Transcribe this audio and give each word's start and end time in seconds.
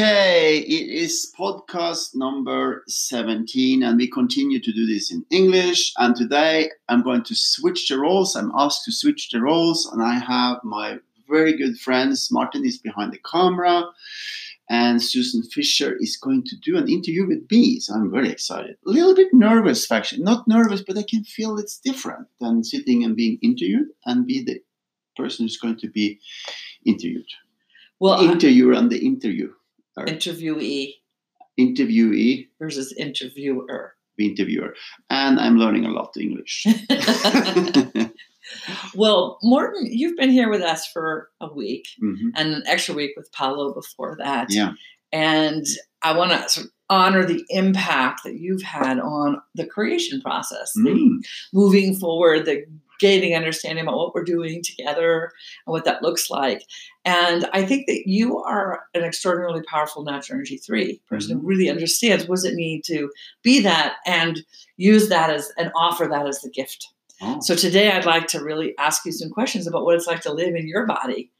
Okay, 0.00 0.60
it 0.60 0.88
is 0.88 1.30
podcast 1.38 2.12
number 2.14 2.84
17, 2.88 3.82
and 3.82 3.98
we 3.98 4.08
continue 4.08 4.58
to 4.58 4.72
do 4.72 4.86
this 4.86 5.12
in 5.12 5.26
English. 5.30 5.92
And 5.98 6.16
today 6.16 6.70
I'm 6.88 7.02
going 7.02 7.22
to 7.24 7.34
switch 7.34 7.86
the 7.86 7.98
roles. 7.98 8.34
I'm 8.34 8.50
asked 8.54 8.86
to 8.86 8.92
switch 8.92 9.28
the 9.28 9.42
roles, 9.42 9.84
and 9.92 10.02
I 10.02 10.14
have 10.14 10.64
my 10.64 11.00
very 11.28 11.54
good 11.54 11.78
friends. 11.78 12.30
Martin 12.32 12.64
is 12.64 12.78
behind 12.78 13.12
the 13.12 13.20
camera, 13.30 13.90
and 14.70 15.02
Susan 15.02 15.42
Fisher 15.42 15.98
is 16.00 16.16
going 16.16 16.44
to 16.44 16.56
do 16.56 16.78
an 16.78 16.88
interview 16.88 17.26
with 17.26 17.46
me. 17.50 17.78
So 17.80 17.92
I'm 17.92 18.10
very 18.10 18.30
excited. 18.30 18.78
A 18.86 18.90
little 18.90 19.14
bit 19.14 19.34
nervous, 19.34 19.92
actually. 19.92 20.22
Not 20.22 20.48
nervous, 20.48 20.80
but 20.80 20.96
I 20.96 21.02
can 21.02 21.24
feel 21.24 21.58
it's 21.58 21.78
different 21.78 22.26
than 22.40 22.64
sitting 22.64 23.04
and 23.04 23.14
being 23.14 23.38
interviewed 23.42 23.88
and 24.06 24.26
be 24.26 24.42
the 24.42 24.62
person 25.14 25.44
who's 25.44 25.58
going 25.58 25.76
to 25.76 25.90
be 25.90 26.20
interviewed. 26.86 27.28
Well, 27.98 28.14
I- 28.14 28.32
interviewer 28.32 28.72
and 28.72 28.88
the 28.88 29.04
interview. 29.04 29.52
Interviewee 29.98 30.94
Interviewee, 31.58 32.48
versus 32.58 32.92
interviewer. 32.96 33.94
interviewer. 34.18 34.74
And 35.10 35.38
I'm 35.40 35.56
learning 35.58 35.84
a 35.86 35.90
lot 35.90 36.14
of 36.16 36.22
English. 36.22 36.64
well, 38.94 39.38
Morton, 39.42 39.86
you've 39.90 40.16
been 40.16 40.30
here 40.30 40.50
with 40.50 40.62
us 40.62 40.86
for 40.86 41.30
a 41.40 41.52
week 41.52 41.86
Mhm. 42.02 42.30
and 42.36 42.54
an 42.54 42.62
extra 42.66 42.94
week 42.94 43.12
with 43.16 43.30
Paolo 43.32 43.72
before 43.74 44.16
that. 44.18 44.48
Yeah. 44.50 44.72
And 45.12 45.66
I 46.02 46.16
want 46.16 46.32
to 46.32 46.48
sort 46.48 46.66
of 46.66 46.72
honor 46.88 47.24
the 47.24 47.44
impact 47.50 48.22
that 48.24 48.38
you've 48.38 48.62
had 48.62 48.98
on 48.98 49.40
the 49.54 49.66
creation 49.66 50.20
process, 50.20 50.72
the 50.74 50.90
Mm. 50.90 51.18
moving 51.52 51.96
forward, 51.96 52.46
the 52.46 52.64
gaining 53.00 53.34
understanding 53.34 53.82
about 53.84 53.96
what 53.96 54.14
we're 54.14 54.22
doing 54.24 54.62
together 54.62 55.32
and 55.66 55.72
what 55.72 55.84
that 55.84 56.02
looks 56.02 56.30
like. 56.30 56.62
And 57.04 57.48
I 57.52 57.64
think 57.64 57.86
that 57.86 58.02
you 58.06 58.38
are 58.42 58.82
an 58.94 59.02
extraordinarily 59.02 59.62
powerful 59.62 60.04
natural 60.04 60.36
energy 60.36 60.58
three 60.58 61.00
person 61.08 61.36
Mm-hmm. 61.36 61.40
who 61.40 61.46
really 61.48 61.70
understands 61.70 62.28
what 62.28 62.36
does 62.36 62.44
it 62.44 62.54
mean 62.54 62.82
to 62.86 63.10
be 63.42 63.60
that 63.62 63.96
and 64.06 64.44
use 64.76 65.08
that 65.08 65.30
as 65.30 65.50
and 65.58 65.72
offer 65.74 66.06
that 66.10 66.26
as 66.28 66.40
the 66.40 66.50
gift. 66.50 66.86
Oh, 67.22 67.38
So 67.40 67.54
today 67.54 67.90
I'd 67.90 68.06
like 68.06 68.26
to 68.28 68.44
really 68.44 68.74
ask 68.78 69.04
you 69.04 69.12
some 69.12 69.30
questions 69.30 69.66
about 69.66 69.84
what 69.84 69.94
it's 69.96 70.06
like 70.06 70.20
to 70.22 70.32
live 70.32 70.54
in 70.54 70.68
your 70.68 70.86
body 70.86 71.30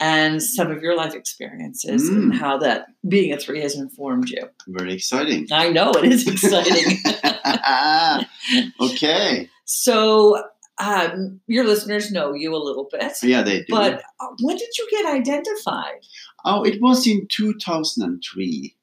and 0.00 0.40
some 0.42 0.70
of 0.70 0.80
your 0.82 0.96
life 0.96 1.14
experiences 1.14 2.08
and 2.08 2.32
Mm. 2.32 2.36
how 2.38 2.56
that 2.58 2.86
being 3.08 3.32
a 3.32 3.36
three 3.36 3.60
has 3.60 3.74
informed 3.76 4.28
you. 4.30 4.48
very 4.68 4.94
exciting. 4.94 5.46
I 5.50 5.70
know 5.70 5.90
it 5.92 6.04
is 6.12 6.26
exciting. 6.28 6.98
okay. 8.80 9.48
so 9.64 10.42
um, 10.80 11.40
your 11.46 11.64
listeners 11.64 12.10
know 12.12 12.32
you 12.34 12.54
a 12.54 12.58
little 12.58 12.88
bit, 12.90 13.12
Yeah, 13.22 13.42
they 13.42 13.58
do. 13.60 13.66
but 13.70 14.02
uh, 14.20 14.26
when 14.40 14.56
did 14.56 14.68
you 14.78 14.88
get 14.90 15.06
identified? 15.06 16.00
oh, 16.44 16.62
it 16.64 16.80
was 16.80 17.06
in 17.06 17.26
2003. 17.28 18.74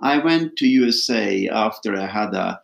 I 0.00 0.18
went 0.18 0.56
to 0.56 0.66
USA 0.66 1.48
after 1.48 1.96
I 1.96 2.06
had 2.06 2.34
a, 2.34 2.60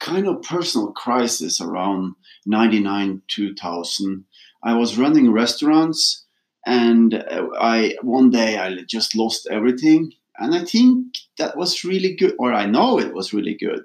kind 0.00 0.26
of 0.26 0.42
personal 0.42 0.92
crisis 0.92 1.60
around 1.60 2.14
99 2.46 3.22
2000. 3.28 4.24
I 4.62 4.74
was 4.74 4.98
running 4.98 5.30
restaurants 5.32 6.24
and 6.66 7.14
uh, 7.14 7.46
I 7.60 7.96
one 8.02 8.30
day 8.30 8.58
I 8.58 8.74
just 8.88 9.14
lost 9.14 9.46
everything 9.50 10.12
and 10.38 10.54
I 10.54 10.64
think 10.64 11.14
that 11.38 11.56
was 11.56 11.84
really 11.84 12.14
good 12.16 12.34
or 12.38 12.52
I 12.52 12.66
know 12.66 12.98
it 12.98 13.14
was 13.14 13.32
really 13.32 13.54
good. 13.54 13.84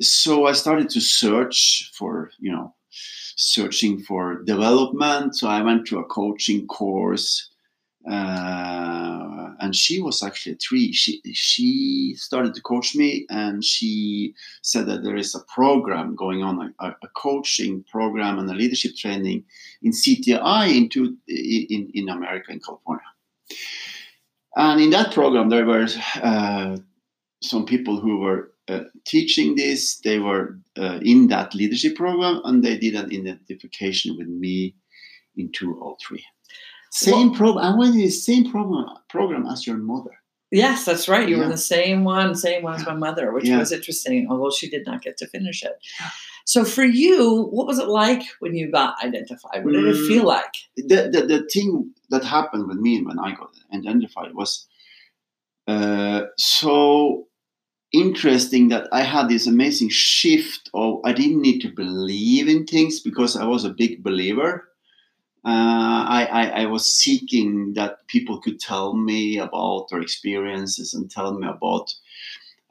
So 0.00 0.46
I 0.46 0.52
started 0.52 0.88
to 0.90 1.00
search 1.00 1.90
for, 1.96 2.30
you 2.40 2.50
know, 2.50 2.74
searching 3.36 4.00
for 4.00 4.42
development. 4.42 5.36
So 5.36 5.48
I 5.48 5.62
went 5.62 5.86
to 5.88 5.98
a 5.98 6.04
coaching 6.04 6.66
course 6.66 7.50
uh, 8.08 9.48
and 9.60 9.74
she 9.74 10.00
was 10.00 10.22
actually 10.22 10.52
a 10.52 10.56
three. 10.56 10.92
She 10.92 11.22
she 11.32 12.14
started 12.16 12.54
to 12.54 12.60
coach 12.60 12.94
me, 12.94 13.26
and 13.30 13.64
she 13.64 14.34
said 14.62 14.86
that 14.86 15.02
there 15.02 15.16
is 15.16 15.34
a 15.34 15.40
program 15.54 16.14
going 16.14 16.42
on, 16.42 16.74
a, 16.80 16.88
a 16.88 17.08
coaching 17.16 17.82
program 17.90 18.38
and 18.38 18.50
a 18.50 18.54
leadership 18.54 18.94
training 18.96 19.44
in 19.82 19.92
CTI 19.92 20.76
in 20.76 20.88
two, 20.90 21.16
in 21.28 21.90
in 21.94 22.10
America 22.10 22.52
in 22.52 22.60
California. 22.60 23.04
And 24.56 24.80
in 24.80 24.90
that 24.90 25.14
program, 25.14 25.48
there 25.48 25.64
were 25.64 25.86
uh, 26.22 26.76
some 27.42 27.64
people 27.64 28.00
who 28.00 28.18
were 28.18 28.52
uh, 28.68 28.84
teaching 29.04 29.56
this. 29.56 29.96
They 30.00 30.18
were 30.18 30.58
uh, 30.78 31.00
in 31.02 31.28
that 31.28 31.54
leadership 31.54 31.96
program, 31.96 32.40
and 32.44 32.62
they 32.64 32.78
did 32.78 32.94
an 32.94 33.06
identification 33.12 34.16
with 34.16 34.28
me 34.28 34.74
in 35.36 35.50
203. 35.52 36.24
Same 36.92 37.34
program. 37.34 37.64
I 37.74 37.76
went 37.76 37.94
in 37.94 38.00
the 38.02 38.10
same 38.10 38.50
program 38.50 38.86
program 39.08 39.46
as 39.46 39.66
your 39.66 39.76
mother. 39.78 40.12
Yes, 40.52 40.84
that's 40.84 41.08
right. 41.08 41.28
You 41.28 41.38
were 41.38 41.44
Yeah. 41.44 41.48
the 41.48 41.56
same 41.58 42.04
one, 42.04 42.36
same 42.36 42.62
one 42.62 42.74
as 42.76 42.86
my 42.86 42.94
mother, 42.94 43.32
which 43.32 43.48
Yeah. 43.48 43.58
was 43.58 43.72
interesting, 43.72 44.28
although 44.30 44.52
she 44.52 44.70
did 44.70 44.86
not 44.86 45.02
get 45.02 45.16
to 45.16 45.26
finish 45.26 45.64
it. 45.64 45.72
So 46.46 46.64
for 46.64 46.84
you, 46.84 47.48
what 47.50 47.66
was 47.66 47.80
it 47.80 47.88
like 47.88 48.22
when 48.38 48.54
you 48.54 48.70
got 48.70 48.94
identified? 49.02 49.64
What 49.64 49.72
did 49.72 49.84
it 49.86 49.96
Mm. 49.96 50.06
feel 50.08 50.24
like? 50.24 50.54
The, 50.76 51.08
the 51.12 51.26
the 51.26 51.48
thing 51.52 51.92
that 52.10 52.22
happened 52.22 52.68
with 52.68 52.78
me 52.78 53.02
when 53.02 53.18
I 53.18 53.34
got 53.34 53.50
identified 53.72 54.34
was 54.34 54.68
uh, 55.66 56.22
so 56.36 57.26
interesting 57.94 58.68
that 58.68 58.88
I 58.92 59.02
had 59.02 59.28
this 59.28 59.46
amazing 59.46 59.88
shift 59.88 60.68
of 60.74 61.00
I 61.04 61.12
didn't 61.12 61.40
need 61.40 61.60
to 61.60 61.68
believe 61.68 62.48
in 62.48 62.66
things 62.66 63.00
because 63.00 63.36
I 63.36 63.44
was 63.44 63.64
a 63.64 63.70
big 63.70 64.02
believer. 64.02 64.68
Uh, 65.46 66.04
I, 66.08 66.28
I, 66.32 66.62
I 66.62 66.66
was 66.66 66.92
seeking 66.92 67.74
that 67.74 68.06
people 68.08 68.40
could 68.40 68.58
tell 68.58 68.94
me 68.96 69.38
about 69.38 69.88
their 69.90 70.00
experiences 70.00 70.94
and 70.94 71.10
tell 71.10 71.38
me 71.38 71.46
about 71.46 71.94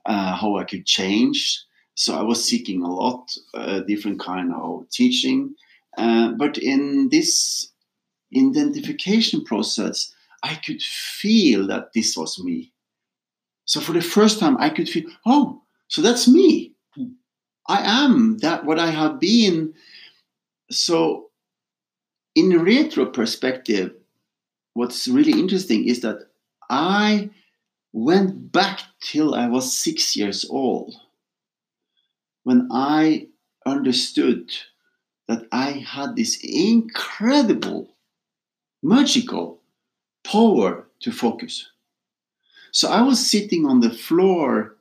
uh, 0.05 0.35
how 0.35 0.57
I 0.57 0.63
could 0.63 0.85
change. 0.85 1.63
So 1.95 2.15
I 2.15 2.23
was 2.23 2.43
seeking 2.43 2.81
a 2.81 2.91
lot, 2.91 3.31
uh, 3.53 3.81
different 3.81 4.19
kind 4.19 4.51
of 4.53 4.89
teaching. 4.89 5.53
Uh, 5.97 6.31
but 6.31 6.57
in 6.57 7.09
this 7.09 7.71
identification 8.35 9.43
process, 9.45 10.11
I 10.41 10.55
could 10.55 10.81
feel 10.81 11.67
that 11.67 11.93
this 11.93 12.17
was 12.17 12.43
me. 12.43 12.72
So 13.65 13.79
for 13.79 13.93
the 13.93 14.01
first 14.01 14.39
time, 14.39 14.57
I 14.59 14.69
could 14.69 14.89
feel, 14.89 15.09
oh, 15.25 15.61
so 15.87 16.01
that's 16.01 16.27
me. 16.27 16.73
I 17.67 18.03
am 18.03 18.37
that 18.39 18.65
what 18.65 18.79
I 18.79 18.91
have 18.91 19.19
been. 19.19 19.73
So, 20.69 21.29
in 22.35 22.61
retro 22.61 23.05
perspective, 23.05 23.93
what's 24.73 25.07
really 25.07 25.31
interesting 25.31 25.87
is 25.87 26.01
that 26.01 26.27
I 26.69 27.29
went 27.93 28.51
back 28.51 28.81
till 29.01 29.35
I 29.35 29.47
was 29.47 29.77
six 29.77 30.15
years 30.15 30.45
old 30.49 30.95
when 32.43 32.67
I 32.71 33.27
understood 33.65 34.51
that 35.27 35.47
I 35.51 35.71
had 35.71 36.15
this 36.15 36.39
incredible, 36.43 37.95
magical 38.81 39.61
power 40.23 40.87
to 41.01 41.11
focus. 41.11 41.69
So 42.73 42.89
I 42.89 43.01
was 43.03 43.25
sitting 43.29 43.65
on 43.67 43.79
the 43.81 43.91
floor 43.91 44.77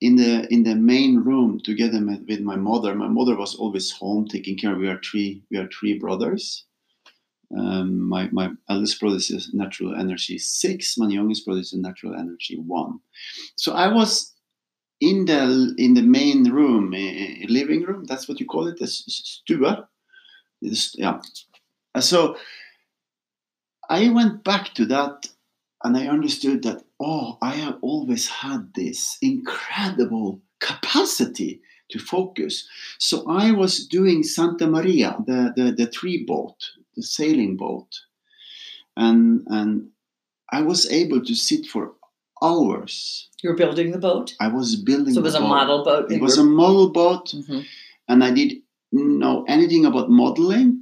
in 0.00 0.16
the 0.16 0.46
in 0.52 0.64
the 0.64 0.74
main 0.76 1.18
room 1.18 1.60
together 1.60 2.00
with, 2.28 2.40
my 2.40 2.56
mother. 2.56 2.94
My 2.94 3.08
mother 3.08 3.36
was 3.36 3.54
always 3.56 3.90
home 3.92 4.28
taking 4.28 4.56
care. 4.58 4.76
We 4.76 4.88
are 4.88 5.00
three 5.00 5.42
we 5.50 5.58
are 5.58 5.68
three 5.68 5.98
brothers. 5.98 6.64
Um, 7.56 8.02
my 8.08 8.28
my 8.32 8.50
eldest 8.70 9.00
brother 9.00 9.16
is 9.16 9.50
natural 9.54 9.94
energy 9.94 10.38
six. 10.38 10.98
My 10.98 11.08
youngest 11.08 11.44
brother 11.46 11.60
is 11.60 11.72
natural 11.74 12.14
energy 12.14 12.56
one. 12.58 13.00
So 13.56 13.74
I 13.74 13.88
was 13.88 14.34
in 15.00 15.26
the 15.26 15.74
in 15.78 15.94
the 15.94 16.02
main 16.02 16.50
room, 16.50 16.94
eh, 16.94 17.46
living 17.48 17.82
room. 17.82 18.04
That's 18.06 18.28
what 18.28 18.40
you 18.40 18.46
call 18.46 18.68
it, 18.68 18.78
the 18.78 18.84
s- 18.86 19.04
s- 19.08 19.22
stue. 19.42 19.66
It's- 20.62 20.94
Yeah. 20.98 21.20
Uh, 21.94 22.00
So 22.02 22.36
I 23.88 24.08
went 24.10 24.44
back 24.44 24.74
to 24.74 24.84
that, 24.86 25.30
and 25.82 25.96
I 25.96 26.06
understood 26.08 26.62
that 26.64 26.84
oh, 27.04 27.38
I 27.42 27.54
have 27.64 27.78
always 27.82 28.24
had 28.42 28.60
this 28.74 29.18
incredible 29.20 30.40
capacity 30.60 31.60
to 31.90 31.98
focus. 31.98 32.54
So 32.98 33.14
I 33.44 33.46
was 33.52 33.86
doing 33.98 34.22
Santa 34.22 34.66
Maria, 34.76 35.10
the 35.28 35.52
the, 35.56 35.66
the 35.80 35.88
tree 35.98 36.24
boat, 36.32 36.58
the 36.96 37.02
sailing 37.02 37.56
boat, 37.56 37.90
and 38.96 39.46
and 39.56 39.70
I 40.58 40.60
was 40.70 40.80
able 40.90 41.20
to 41.28 41.34
sit 41.34 41.66
for 41.72 41.84
hours. 42.42 43.28
You 43.42 43.50
were 43.50 43.56
building 43.56 43.90
the 43.92 43.98
boat, 43.98 44.34
I 44.40 44.48
was 44.48 44.68
building. 44.76 45.14
so 45.14 45.20
it 45.20 45.24
was 45.24 45.34
a 45.34 45.40
boat. 45.40 45.48
model 45.48 45.84
boat. 45.84 46.10
It 46.10 46.20
was 46.20 46.38
a 46.38 46.44
model 46.44 46.88
boat, 47.00 47.26
Mhm. 47.34 47.64
and 48.08 48.18
I 48.24 48.30
didn't 48.38 48.62
know 48.92 49.44
anything 49.56 49.84
about 49.86 50.08
modeling. 50.10 50.80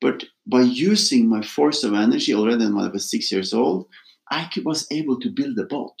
But 0.00 0.18
by 0.46 0.62
using 0.90 1.22
my 1.34 1.42
force 1.56 1.80
of 1.86 1.94
energy 1.94 2.32
already 2.34 2.66
when 2.66 2.84
I 2.84 2.88
was 2.96 3.10
six 3.10 3.32
years 3.32 3.50
old, 3.54 3.86
I 4.30 4.48
was 4.64 4.86
able 4.90 5.20
to 5.20 5.30
build 5.30 5.58
a 5.58 5.64
boat. 5.64 5.94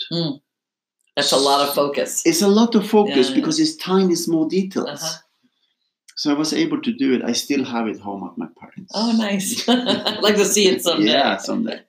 That's 1.16 1.32
a 1.32 1.38
lot 1.38 1.66
of 1.66 1.74
focus. 1.74 2.22
It's 2.26 2.42
a 2.42 2.48
lot 2.48 2.74
of 2.74 2.86
focus 2.86 3.30
Yeah, 3.30 3.36
because 3.36 3.58
it's 3.58 3.76
tiny, 3.76 4.14
small 4.14 4.46
details. 4.46 5.02
Uh-huh. 5.02 5.18
So 6.16 6.30
I 6.30 6.34
was 6.34 6.54
able 6.54 6.80
to 6.80 6.92
do 6.92 7.14
it. 7.14 7.22
I 7.22 7.32
still 7.32 7.64
have 7.64 7.88
it 7.88 8.00
home 8.00 8.24
at 8.24 8.38
my 8.38 8.48
parents. 8.58 8.90
Oh, 8.94 9.14
nice. 9.16 9.68
I'd 9.68 10.22
like 10.22 10.36
to 10.36 10.46
see 10.46 10.66
it 10.66 10.82
someday. 10.82 11.12
Yeah, 11.12 11.36
someday. 11.36 11.80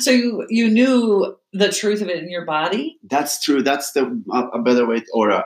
So 0.00 0.10
you 0.10 0.46
you 0.48 0.70
knew 0.70 1.36
the 1.52 1.70
truth 1.70 2.00
of 2.00 2.08
it 2.08 2.22
in 2.22 2.30
your 2.30 2.46
body? 2.46 2.98
That's 3.02 3.42
true. 3.42 3.62
That's 3.62 3.92
the 3.92 4.22
a, 4.32 4.58
a 4.58 4.62
better 4.62 4.86
way, 4.86 5.02
or 5.12 5.28
a, 5.30 5.44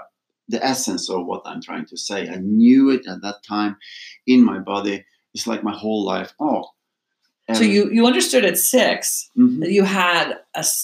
the 0.48 0.64
essence 0.64 1.10
of 1.10 1.26
what 1.26 1.42
I'm 1.46 1.60
trying 1.60 1.86
to 1.86 1.96
say. 1.96 2.28
I 2.28 2.36
knew 2.36 2.90
it 2.90 3.08
at 3.08 3.22
that 3.22 3.42
time 3.42 3.76
in 4.24 4.44
my 4.44 4.60
body. 4.60 5.04
It's 5.34 5.48
like 5.48 5.64
my 5.64 5.76
whole 5.76 6.04
life. 6.04 6.32
Oh, 6.38 6.70
so 7.54 7.62
you 7.62 7.90
you 7.90 8.06
understood 8.06 8.44
at 8.44 8.58
6 8.58 9.30
Mhm. 9.36 9.60
that 9.60 9.70
you 9.72 9.84
had 9.84 10.38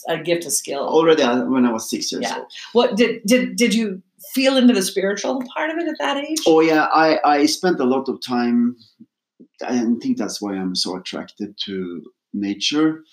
a 0.09 0.19
gift 0.19 0.47
of 0.47 0.53
skill. 0.53 0.81
already 0.89 1.23
uh, 1.23 1.45
when 1.45 1.65
I 1.67 1.73
was 1.73 1.91
six 1.91 2.11
years 2.13 2.23
Yeah. 2.25 2.37
old. 2.39 2.47
What 2.73 2.97
did 2.97 3.23
did 3.27 3.57
did 3.57 3.75
you 3.75 4.03
feel 4.35 4.57
into 4.57 4.73
the 4.75 4.83
spiritual 4.83 5.43
part 5.55 5.71
of 5.71 5.77
it 5.79 5.89
at 5.89 5.99
that 5.99 6.17
age? 6.25 6.41
Oh 6.47 6.61
yeah, 6.61 6.85
I 7.07 7.09
I 7.37 7.47
spent 7.47 7.81
a 7.81 7.85
lot 7.95 8.09
of 8.09 8.17
time. 8.21 8.77
I 9.63 9.75
think 10.03 10.17
that's 10.19 10.41
why 10.43 10.53
I'm 10.61 10.75
so 10.75 10.97
attracted 10.97 11.51
to 11.67 11.75
nature. 12.33 13.05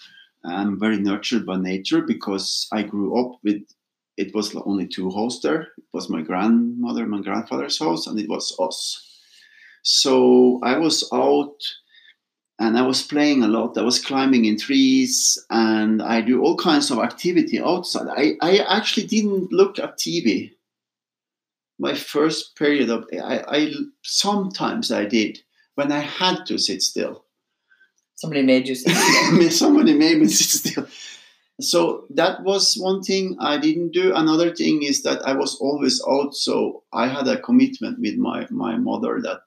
I'm 0.44 0.80
very 0.80 0.98
nurtured 1.10 1.46
by 1.46 1.58
nature 1.58 2.02
because 2.14 2.68
I 2.78 2.82
grew 2.84 3.10
up 3.22 3.32
with. 3.44 3.62
It 4.18 4.34
was 4.36 4.56
only 4.72 4.88
two 4.88 5.10
houses 5.18 5.42
there. 5.42 5.62
It 5.78 5.90
was 5.94 6.10
my 6.10 6.22
grandmother, 6.30 7.06
my 7.08 7.22
grandfather's 7.22 7.80
house, 7.80 8.08
and 8.08 8.20
it 8.20 8.30
was 8.30 8.46
us. 8.68 8.80
So 9.84 10.60
I 10.64 10.78
was 10.78 10.98
out 11.14 11.58
and 12.62 12.78
I 12.78 12.84
was 12.84 13.02
playing 13.02 13.42
a 13.42 13.48
lot. 13.48 13.76
I 13.76 13.82
was 13.82 14.00
climbing 14.00 14.46
in 14.46 14.56
trees 14.56 15.44
and 15.50 16.00
I 16.00 16.22
do 16.22 16.44
all 16.44 16.56
kinds 16.56 16.92
of 16.92 17.00
activity 17.00 17.60
outside. 17.60 18.08
I, 18.08 18.36
I 18.40 18.60
actually 18.78 19.08
didn't 19.08 19.52
look 19.52 19.80
at 19.80 19.98
TV. 19.98 20.52
My 21.80 21.96
first 21.96 22.56
period 22.56 22.92
of 22.92 23.06
I, 23.14 23.44
I 23.48 23.74
sometimes 24.04 24.92
I 24.92 25.06
did 25.06 25.40
when 25.74 25.92
I 25.92 26.02
had 26.02 26.46
to 26.46 26.60
sit 26.60 26.84
still. 26.84 27.26
Somebody 28.14 28.44
made 28.44 28.68
you 28.68 28.76
say 28.76 28.92
Somebody 29.50 29.98
made 29.98 30.20
me 30.20 30.28
sit 30.28 30.60
still. 30.60 30.88
So 31.60 32.06
that 32.12 32.44
was 32.44 32.76
one 32.76 33.02
thing 33.02 33.38
I 33.40 33.58
didn't 33.58 33.92
do. 33.92 34.14
Another 34.14 34.54
thing 34.56 34.84
is 34.84 35.02
that 35.02 35.24
I 35.26 35.34
was 35.34 35.56
always 35.60 36.00
out. 36.08 36.36
So 36.36 36.84
I 36.94 37.08
had 37.08 37.28
a 37.28 37.42
commitment 37.42 38.00
with 38.00 38.18
my, 38.18 38.46
my 38.52 38.78
mother 38.78 39.20
that 39.24 39.42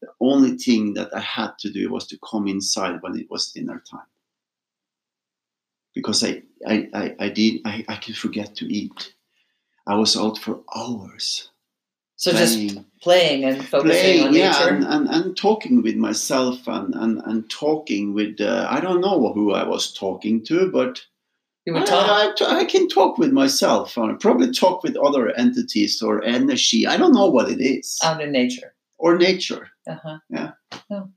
the 0.00 0.08
only 0.20 0.56
thing 0.56 0.94
that 0.94 1.14
I 1.14 1.20
had 1.20 1.58
to 1.60 1.70
do 1.70 1.90
was 1.90 2.06
to 2.08 2.18
come 2.28 2.46
inside 2.46 3.02
when 3.02 3.18
it 3.18 3.30
was 3.30 3.52
dinner 3.52 3.82
time. 3.90 4.00
Because 5.94 6.22
I, 6.22 6.42
I, 6.66 6.88
I, 6.94 7.16
I 7.18 7.28
did 7.28 7.60
I, 7.64 7.84
I 7.88 7.96
could 7.96 8.16
forget 8.16 8.54
to 8.56 8.72
eat. 8.72 9.14
I 9.86 9.94
was 9.94 10.16
out 10.16 10.38
for 10.38 10.60
hours. 10.76 11.50
So 12.16 12.32
just 12.32 12.54
playing 12.54 12.84
playing 13.00 13.44
and 13.44 13.64
focusing 13.64 13.90
playing, 13.90 14.26
on 14.26 14.34
yeah, 14.34 14.50
nature. 14.50 14.74
and, 14.74 14.84
and, 14.84 15.08
and 15.08 15.36
talking 15.36 15.82
with 15.82 15.94
myself 15.94 16.66
and, 16.66 16.94
and, 16.94 17.22
and 17.24 17.48
talking 17.48 18.12
with, 18.12 18.40
uh, 18.40 18.66
I 18.68 18.80
don't 18.80 19.00
know 19.00 19.32
who 19.32 19.52
I 19.52 19.64
was 19.64 19.92
talking 19.94 20.44
to, 20.46 20.68
but 20.70 21.00
you 21.64 21.74
would 21.74 21.86
talk. 21.86 22.08
I, 22.08 22.44
I, 22.44 22.58
I 22.60 22.64
can 22.64 22.88
talk 22.88 23.18
with 23.18 23.30
myself 23.30 23.96
or 23.96 24.16
probably 24.16 24.50
talk 24.50 24.82
with 24.82 24.96
other 24.96 25.30
entities 25.36 26.02
or 26.02 26.24
energy. 26.24 26.86
I 26.86 26.96
don't 26.96 27.12
know 27.14 27.30
what 27.30 27.50
it 27.50 27.60
is. 27.62 27.98
out 28.02 28.20
in 28.20 28.32
nature. 28.32 28.74
Or 28.98 29.16
nature. 29.16 29.68
Uh-huh. 29.88 30.18
Yeah. 30.28 30.50
Oh. 30.90 31.08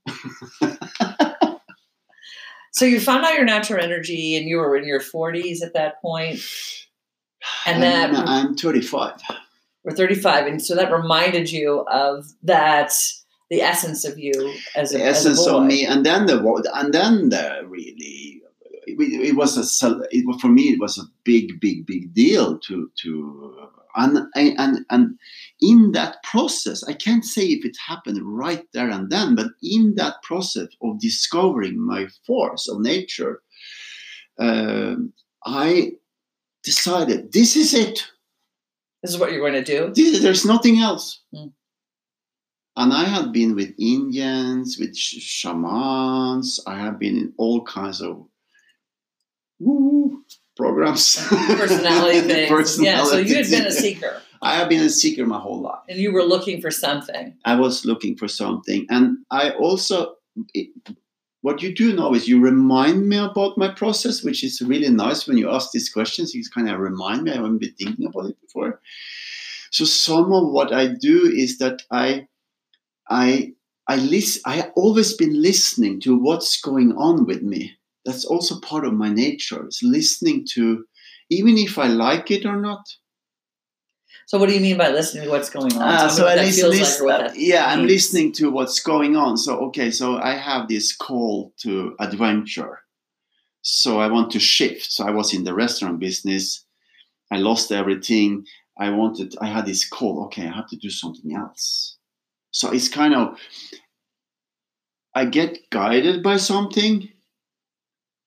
so 2.72 2.86
you 2.86 3.00
found 3.00 3.26
out 3.26 3.34
your 3.36 3.46
natural 3.46 3.84
energy 3.84 4.38
and 4.38 4.48
you 4.48 4.58
were 4.58 4.76
in 4.76 4.86
your 4.86 5.02
40s 5.02 5.62
at 5.64 5.74
that 5.74 6.02
point. 6.02 6.40
And 7.66 7.84
I'm- 7.84 8.14
that- 8.14 8.28
I'm 8.28 8.56
35. 8.56 9.14
Or 9.84 9.92
35 9.94 10.46
and 10.46 10.62
so 10.64 10.76
that 10.76 10.92
reminded 10.92 11.52
you 11.52 11.80
of 11.92 12.28
that 12.44 12.94
the 13.50 13.62
essence 13.62 14.06
of 14.06 14.18
you 14.20 14.32
as 14.76 14.94
a, 14.94 14.98
The 15.00 15.04
as 15.04 15.26
a 15.26 15.30
essence 15.32 15.48
of 15.48 15.64
me, 15.66 15.86
and 15.86 16.06
then 16.06 16.26
the 16.28 16.38
and 16.74 16.94
then 16.94 17.30
the 17.30 17.62
really, 17.66 18.41
it, 18.88 18.96
it 19.30 19.36
was 19.36 19.58
a 19.58 20.00
it, 20.12 20.26
was- 20.28 20.42
for 20.42 20.48
me 20.50 20.64
it 20.64 20.80
was 20.80 20.98
a 20.98 21.04
big, 21.24 21.60
big, 21.60 21.86
big 21.86 22.14
deal 22.14 22.58
to 22.60 22.92
to 23.02 23.68
and 23.96 24.20
and 24.36 24.86
and 24.90 25.18
in 25.60 25.92
that 25.92 26.24
process, 26.24 26.84
I 26.84 26.94
can't 26.94 27.26
say 27.26 27.44
if 27.48 27.66
it 27.66 27.76
happened 27.86 28.20
right 28.24 28.66
there 28.74 28.90
and 28.90 29.10
then, 29.10 29.36
but 29.36 29.48
in 29.62 29.96
that 29.96 30.16
process 30.24 30.68
of 30.82 31.00
discovering 31.00 31.78
my 31.80 32.08
force 32.26 32.70
of 32.70 32.80
nature, 32.80 33.42
um, 34.40 35.12
I 35.46 35.92
decided 36.64 37.34
this 37.34 37.56
is 37.58 37.74
it. 37.74 38.08
This 39.04 39.12
is 39.14 39.18
what 39.20 39.32
you're 39.32 39.42
going 39.42 39.62
to 39.62 39.76
do. 39.78 39.92
This- 39.94 40.22
There's 40.22 40.46
nothing 40.46 40.80
else. 40.80 41.22
Mm. 41.34 41.52
And 42.78 42.94
I 42.94 43.04
had 43.04 43.34
been 43.34 43.56
with 43.56 43.74
Indians, 43.78 44.78
with 44.80 44.96
sh- 44.96 45.20
shamans. 45.22 46.62
I 46.66 46.78
have 46.80 46.98
been 46.98 47.18
in 47.18 47.34
all 47.38 47.64
kinds 47.66 48.02
of 48.02 48.26
woo 49.62 50.24
programs. 50.58 51.16
Personality 51.30 52.22
things. 52.28 52.80
yeah, 52.80 53.04
so 53.04 53.18
you 53.18 53.36
had 53.36 53.50
been 53.50 53.66
a 53.66 53.72
seeker 53.72 54.22
I 54.42 54.56
have 54.56 54.70
been 54.70 54.82
a 54.84 54.90
seeker 54.90 55.26
my 55.26 55.40
whole 55.40 55.62
life. 55.62 55.84
and 55.88 56.00
you 56.00 56.12
were 56.12 56.24
looking 56.24 56.62
for 56.62 56.72
something. 56.72 57.36
I 57.46 57.56
was 57.56 57.86
looking 57.86 58.18
for 58.18 58.28
something, 58.28 58.88
and 58.90 59.18
I 59.30 59.52
also. 59.52 60.16
It, 60.54 60.70
what 61.42 61.64
you 61.64 61.74
do 61.74 61.94
now 61.96 62.14
is 62.14 62.28
you 62.28 62.40
remind 62.40 63.10
me 63.10 63.18
about 63.18 63.58
my 63.58 63.70
process, 63.70 64.24
which 64.24 64.44
is 64.44 64.62
really 64.62 64.90
nice 64.90 65.28
when 65.28 65.38
you 65.38 65.50
ask 65.50 65.72
these 65.72 65.90
questions. 65.90 66.36
You 66.36 66.44
kind 66.54 66.70
of 66.70 66.80
remind 66.80 67.24
me. 67.24 67.32
I 67.32 67.36
haven't 67.36 67.58
been 67.58 67.74
thinking 67.74 68.06
about 68.06 68.30
it 68.30 68.42
before. 68.42 68.80
So 69.72 69.84
some 69.86 70.32
of 70.34 70.50
what 70.50 70.72
I 70.72 70.88
do 70.88 71.26
is 71.36 71.58
that 71.58 71.82
I, 71.90 72.28
I, 73.10 73.54
I 73.88 73.96
listen. 73.98 74.44
I 74.46 74.72
always 74.76 75.14
been 75.14 75.42
listening 75.42 76.00
to 76.02 76.16
what's 76.16 76.62
going 76.62 76.94
on 76.96 77.26
with 77.26 77.42
me. 77.42 77.76
That's 78.06 78.26
also 78.26 78.60
part 78.60 78.86
of 78.86 78.94
my 78.94 79.10
nature. 79.10 79.68
Is 79.68 79.82
listening 79.84 80.46
to, 80.54 80.86
even 81.30 81.58
if 81.58 81.78
I 81.78 81.88
like 81.88 82.32
it 82.32 82.46
or 82.46 82.56
not. 82.56 82.86
So 84.26 84.38
what 84.38 84.48
do 84.50 84.56
you 84.56 84.62
mean 84.62 84.78
by 84.78 84.90
listening 84.90 85.26
to 85.26 85.30
what's 85.30 85.50
going 85.50 85.74
on? 85.74 85.82
Ah, 85.82 86.06
me 86.06 86.10
so 86.10 86.28
I 86.28 86.36
that 86.36 86.46
listen, 86.46 86.70
like 86.70 86.80
listen- 86.80 87.06
or 87.06 87.10
that 87.10 87.38
yeah, 87.38 87.66
I'm 87.66 87.86
listening 87.86 88.32
to 88.34 88.50
what's 88.50 88.80
going 88.80 89.16
on. 89.16 89.38
So 89.38 89.60
okay, 89.68 89.92
so 89.92 90.18
I 90.18 90.36
have 90.36 90.68
this 90.68 90.96
call 90.96 91.54
to 91.64 91.96
adventure. 92.00 92.80
So 93.62 94.00
I 94.00 94.08
want 94.08 94.32
to 94.32 94.40
shift. 94.40 94.92
So 94.92 95.06
I 95.06 95.12
was 95.12 95.34
in 95.34 95.44
the 95.44 95.54
restaurant 95.54 96.00
business. 96.00 96.66
I 97.30 97.38
lost 97.38 97.72
everything. 97.72 98.46
I 98.80 98.90
wanted. 98.90 99.36
I 99.42 99.48
had 99.48 99.66
this 99.66 99.88
call. 99.88 100.24
Okay, 100.26 100.48
I 100.48 100.56
have 100.56 100.70
to 100.70 100.78
do 100.78 100.90
something 100.90 101.36
else. 101.36 101.98
So 102.52 102.72
it's 102.72 102.90
kind 102.90 103.14
of. 103.14 103.38
I 105.14 105.26
get 105.26 105.70
guided 105.70 106.24
by 106.24 106.38
something. 106.38 107.10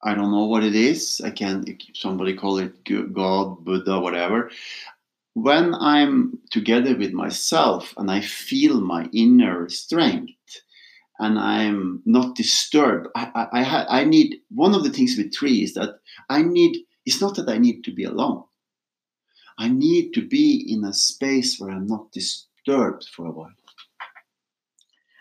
I 0.04 0.14
don't 0.14 0.30
know 0.30 0.44
what 0.44 0.64
it 0.64 0.74
is. 0.74 1.20
I 1.24 1.30
can 1.30 1.64
somebody 1.94 2.34
call 2.34 2.58
it 2.58 2.84
God, 3.12 3.64
Buddha, 3.64 3.98
whatever 3.98 4.50
when 5.34 5.74
I'm 5.74 6.38
together 6.50 6.96
with 6.96 7.12
myself 7.12 7.92
and 7.96 8.10
I 8.10 8.20
feel 8.20 8.80
my 8.80 9.08
inner 9.12 9.68
strength 9.68 10.32
and 11.18 11.38
I'm 11.38 12.02
not 12.06 12.36
disturbed, 12.36 13.08
I, 13.14 13.30
I, 13.34 13.62
I, 13.62 14.00
I 14.00 14.04
need 14.04 14.36
one 14.50 14.74
of 14.74 14.84
the 14.84 14.90
things 14.90 15.16
with 15.16 15.32
tree 15.32 15.62
is 15.62 15.74
that 15.74 15.98
I 16.28 16.42
need, 16.42 16.78
it's 17.04 17.20
not 17.20 17.34
that 17.36 17.48
I 17.48 17.58
need 17.58 17.82
to 17.84 17.92
be 17.92 18.04
alone. 18.04 18.44
I 19.58 19.68
need 19.68 20.12
to 20.14 20.26
be 20.26 20.64
in 20.68 20.84
a 20.84 20.92
space 20.92 21.60
where 21.60 21.70
I'm 21.70 21.86
not 21.86 22.12
disturbed 22.12 23.08
for 23.08 23.26
a 23.26 23.30
while. 23.30 23.52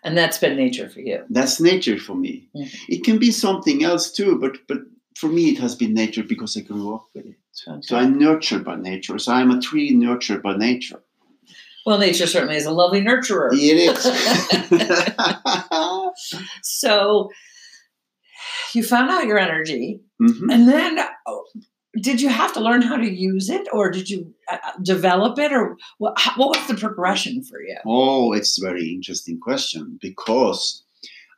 And 0.04 0.18
that's 0.18 0.38
been 0.38 0.58
nature 0.58 0.90
for 0.90 1.00
you. 1.00 1.24
That's 1.30 1.62
nature 1.62 1.98
for 1.98 2.16
me. 2.16 2.50
Mhm. 2.56 2.74
It 2.90 3.04
can 3.04 3.18
be 3.20 3.32
something 3.32 3.84
else 3.84 4.12
too, 4.12 4.38
but, 4.40 4.58
but 4.68 4.80
for 5.18 5.30
me, 5.30 5.50
it 5.52 5.60
has 5.60 5.76
been 5.76 5.94
nature 5.94 6.24
because 6.24 6.58
I 6.58 6.62
grew 6.62 6.96
up 6.96 7.06
with 7.14 7.28
it. 7.28 7.36
So 7.54 7.96
I'm 7.96 8.18
nurtured 8.18 8.66
by 8.66 8.76
nature. 8.76 9.20
So 9.20 9.32
I'm 9.32 9.52
a 9.52 9.62
tree 9.62 9.92
nurtured 9.92 10.42
by 10.42 10.58
nature. 10.58 11.04
Well, 11.86 12.00
nature 12.00 12.26
certainly 12.28 12.56
is 12.56 12.66
a 12.66 12.72
lovely 12.72 13.02
nurturer. 13.02 13.50
It 13.54 13.78
is. 13.78 14.06
So 16.64 17.30
you 18.74 18.84
found 18.84 19.10
out 19.12 19.26
your 19.26 19.38
energy, 19.40 20.02
Mhm. 20.22 20.52
and 20.54 20.68
then 20.68 21.00
did 22.02 22.20
you 22.22 22.30
have 22.30 22.54
to 22.54 22.60
learn 22.60 22.82
how 22.82 22.96
to 22.98 23.10
use 23.10 23.50
it, 23.50 23.68
or 23.72 23.92
did 23.92 24.10
you 24.10 24.34
uh, 24.52 24.58
uh, 24.64 24.72
develop 24.82 25.38
it, 25.40 25.52
or 25.54 25.78
what, 26.00 26.14
how- 26.18 26.34
what 26.38 26.58
was 26.58 26.68
the 26.68 26.76
progression 26.76 27.44
for 27.44 27.62
you? 27.62 27.78
Oh, 27.86 28.34
it's 28.34 28.58
a 28.62 28.66
very 28.66 28.90
interesting 28.90 29.40
question 29.40 30.00
because 30.02 30.84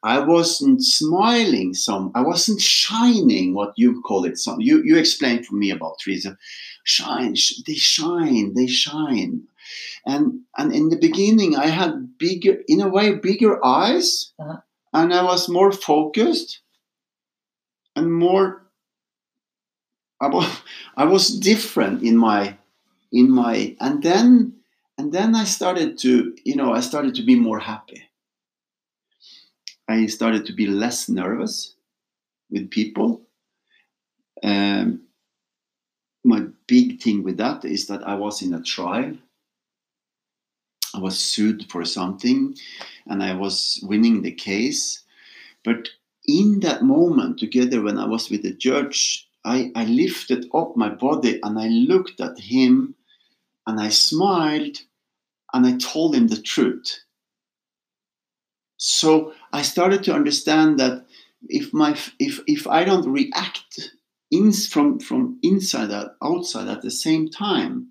I 0.03 0.19
wasn't 0.19 0.83
smiling 0.83 1.73
some 1.73 2.11
I 2.15 2.21
wasn't 2.21 2.61
shining 2.61 3.53
what 3.55 3.73
you 3.75 4.01
call 4.01 4.23
it 4.25 4.37
some 4.37 4.61
you 4.61 4.83
you 4.85 4.97
explained 4.97 5.45
for 5.47 5.55
me 5.55 5.71
about 5.71 5.97
trees 5.99 6.27
shine 6.83 7.33
sh- 7.35 7.61
they 7.65 7.73
shine 7.73 8.53
they 8.53 8.67
shine 8.67 9.41
and 10.05 10.41
and 10.59 10.71
in 10.75 10.89
the 10.89 10.97
beginning 10.99 11.55
I 11.55 11.67
had 11.67 12.17
bigger 12.19 12.57
in 12.67 12.81
a 12.81 12.87
way 12.89 13.15
bigger 13.15 13.57
eyes 13.65 14.31
Uh-huh. 14.37 14.59
and 14.93 15.11
I 15.11 15.23
was 15.23 15.49
more 15.49 15.71
focused 15.71 16.61
and 17.95 18.13
more 18.13 18.64
I 20.21 20.27
was, 20.27 20.61
I 20.97 21.05
was 21.05 21.39
different 21.39 22.03
in 22.03 22.17
my 22.17 22.57
in 23.11 23.29
my 23.29 23.75
and 23.79 24.01
then 24.01 24.53
and 24.97 25.11
then 25.11 25.35
I 25.35 25.43
started 25.43 25.97
to 25.99 26.35
you 26.43 26.55
know 26.55 26.73
I 26.73 26.79
started 26.79 27.15
to 27.15 27.23
be 27.23 27.35
more 27.35 27.59
happy 27.59 28.03
I 29.87 30.07
started 30.07 30.45
to 30.47 30.53
be 30.53 30.67
less 30.67 31.07
nervous 31.09 31.75
with 32.49 32.69
people 32.69 33.21
um, 34.43 35.01
my 36.23 36.41
big 36.67 37.01
thing 37.01 37.23
with 37.23 37.37
that 37.37 37.63
is 37.63 37.87
that 37.87 38.05
I 38.07 38.15
was 38.15 38.41
in 38.41 38.53
a 38.53 38.61
trial. 38.61 39.15
I 40.93 40.99
was 40.99 41.19
sued 41.19 41.69
for 41.69 41.85
something 41.85 42.55
and 43.05 43.21
I 43.21 43.33
was 43.33 43.79
winning 43.83 44.21
the 44.21 44.31
case. 44.31 45.03
But 45.63 45.89
in 46.25 46.61
that 46.61 46.83
moment, 46.83 47.37
together 47.37 47.81
when 47.81 47.97
I 47.99 48.07
was 48.07 48.29
with 48.29 48.41
the 48.41 48.53
judge, 48.53 49.27
I, 49.45 49.71
I 49.75 49.85
lifted 49.85 50.47
up 50.53 50.75
my 50.75 50.89
body 50.89 51.39
and 51.43 51.59
I 51.59 51.67
looked 51.67 52.19
at 52.19 52.39
him 52.39 52.95
and 53.67 53.79
I 53.79 53.89
smiled 53.89 54.77
and 55.53 55.65
I 55.65 55.77
told 55.77 56.15
him 56.15 56.27
the 56.27 56.41
truth. 56.41 56.99
So 58.77 59.33
I 59.53 59.61
started 59.61 60.03
to 60.03 60.13
understand 60.13 60.79
that 60.79 61.05
if 61.47 61.73
my 61.73 61.97
if 62.19 62.41
if 62.47 62.67
I 62.67 62.83
don't 62.83 63.07
react 63.11 63.91
in, 64.31 64.51
from 64.51 64.99
from 64.99 65.39
inside 65.43 65.91
out 65.91 66.15
outside 66.23 66.67
at 66.67 66.81
the 66.81 66.91
same 66.91 67.29
time, 67.29 67.87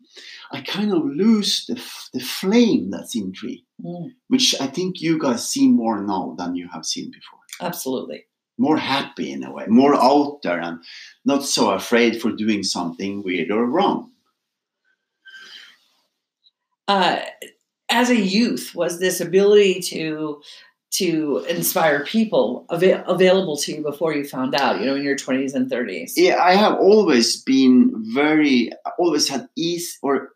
I 0.52 0.60
kind 0.60 0.92
of 0.92 1.04
lose 1.04 1.66
the 1.66 1.76
the 2.12 2.20
flame 2.20 2.90
that's 2.90 3.14
in 3.16 3.32
tree, 3.32 3.64
Mm, 3.82 4.12
which 4.28 4.54
I 4.60 4.66
think 4.66 5.00
you 5.00 5.18
guys 5.18 5.48
see 5.48 5.68
more 5.68 6.02
now 6.02 6.34
than 6.38 6.54
you 6.54 6.68
have 6.72 6.84
seen 6.84 7.10
before. 7.10 7.40
absolutely. 7.60 8.26
More 8.56 8.76
happy 8.76 9.32
in 9.32 9.42
a 9.42 9.52
way, 9.52 9.66
more 9.66 9.94
out 9.96 10.40
there, 10.42 10.60
and 10.60 10.78
not 11.24 11.44
so 11.44 11.70
afraid 11.70 12.20
for 12.20 12.30
doing 12.30 12.62
something 12.62 13.22
weird 13.24 13.50
or 13.50 13.66
wrong. 13.66 14.12
Uh, 16.86 17.20
as 17.88 18.10
a 18.10 18.16
youth, 18.16 18.72
was 18.74 18.98
this 19.00 19.20
ability 19.20 19.80
to 19.80 20.40
to 20.92 21.44
inspire 21.48 22.04
people 22.04 22.64
ava- 22.70 23.04
available 23.08 23.56
to 23.56 23.72
you 23.72 23.82
before 23.82 24.14
you 24.14 24.24
found 24.24 24.54
out? 24.54 24.78
You 24.80 24.86
know, 24.86 24.94
in 24.94 25.02
your 25.02 25.16
twenties 25.16 25.54
and 25.54 25.68
thirties. 25.68 26.14
Yeah, 26.16 26.36
I 26.40 26.54
have 26.54 26.74
always 26.74 27.42
been 27.42 27.92
very, 28.14 28.70
always 28.98 29.28
had 29.28 29.48
easy, 29.56 29.96
or 30.02 30.30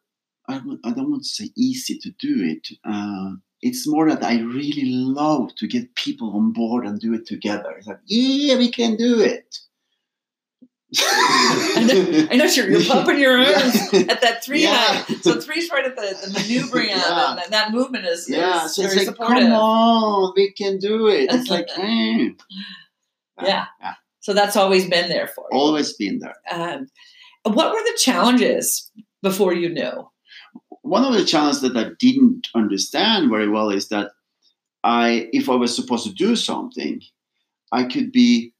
I, 0.48 0.58
don't- 0.58 0.80
I 0.84 0.90
don't 0.90 1.10
want 1.10 1.22
to 1.22 1.28
say 1.28 1.50
easy 1.56 1.98
to 1.98 2.10
do 2.18 2.34
it. 2.56 2.66
Uh, 2.84 3.34
it's 3.62 3.86
more 3.88 4.08
that 4.10 4.22
I 4.24 4.40
really 4.40 4.84
love 4.86 5.54
to 5.56 5.66
get 5.66 5.94
people 5.94 6.32
on 6.36 6.52
board 6.52 6.86
and 6.86 7.00
do 7.00 7.12
it 7.14 7.26
together. 7.26 7.74
It's 7.76 7.86
like, 7.86 7.98
yeah, 8.06 8.56
we 8.56 8.70
can 8.70 8.96
do 8.96 9.20
it. 9.20 9.58
I 11.00 11.84
know, 11.86 12.28
I 12.30 12.36
know 12.36 12.44
you're, 12.46 12.70
you're 12.70 12.84
pumping 12.86 13.18
your 13.18 13.36
arms 13.36 13.92
at 13.92 14.22
that 14.22 14.42
three 14.44 14.62
Yeah. 14.62 15.04
So 15.20 15.38
three's 15.38 15.70
right 15.70 15.84
at 15.84 15.96
the, 15.96 16.16
the 16.26 16.32
maneuvering 16.32 16.88
Yeah. 16.90 17.36
and 17.44 17.52
that 17.52 17.72
movement 17.72 18.06
is, 18.06 18.26
yeah, 18.28 18.64
is 18.64 18.74
so 18.74 18.82
it's 18.82 18.94
very 18.94 19.06
like, 19.06 19.14
supportive. 19.16 19.42
come 19.44 19.52
on, 19.52 20.32
we 20.34 20.50
can 20.52 20.78
do 20.78 21.08
it. 21.08 21.28
It's 21.30 21.50
like, 21.50 21.66
eh. 21.76 22.30
Yeah. 23.42 23.66
yeah, 23.80 23.94
So 24.20 24.32
that's 24.32 24.56
always 24.56 24.88
been 24.88 25.08
there 25.10 25.26
for 25.28 25.44
you. 25.52 25.58
always 25.58 25.92
been 25.92 26.20
there. 26.20 26.34
Um, 26.50 26.88
what 27.44 27.70
were 27.72 27.82
the 27.82 27.98
challenges 28.00 28.90
before 29.22 29.52
you 29.52 29.68
knew? 29.68 30.08
One 30.88 31.04
of 31.04 31.12
the 31.12 31.24
challenges 31.24 31.60
that 31.62 31.76
I 31.76 31.90
didn't 31.98 32.48
understand 32.54 33.30
very 33.30 33.48
well 33.48 33.70
is 33.70 33.88
that 33.88 34.12
I, 34.82 35.28
if 35.32 35.48
I 35.48 35.54
was 35.54 35.74
supposed 35.74 36.06
to 36.06 36.12
do 36.12 36.34
something, 36.34 37.02
I 37.70 37.84
could 37.84 38.10
be 38.10 38.54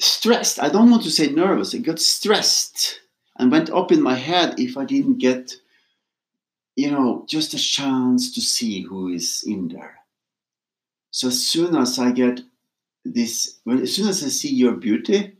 stressed. 0.00 0.62
I 0.62 0.68
don't 0.68 0.90
want 0.90 1.04
to 1.04 1.10
say 1.10 1.28
nervous. 1.28 1.74
I 1.74 1.78
got 1.78 2.00
stressed 2.00 3.00
and 3.38 3.52
went 3.52 3.70
up 3.70 3.92
in 3.92 4.02
my 4.02 4.14
head 4.14 4.58
if 4.58 4.76
I 4.76 4.84
didn't 4.84 5.18
get, 5.18 5.54
you 6.74 6.90
know, 6.90 7.24
just 7.28 7.54
a 7.54 7.58
chance 7.58 8.34
to 8.34 8.40
see 8.40 8.82
who 8.82 9.08
is 9.08 9.44
in 9.46 9.68
there. 9.68 9.98
So 11.12 11.28
as 11.28 11.46
soon 11.46 11.76
as 11.76 11.98
I 11.98 12.10
get 12.10 12.40
this, 13.04 13.60
well, 13.64 13.80
as 13.80 13.94
soon 13.94 14.08
as 14.08 14.24
I 14.24 14.28
see 14.28 14.52
your 14.52 14.72
beauty, 14.72 15.35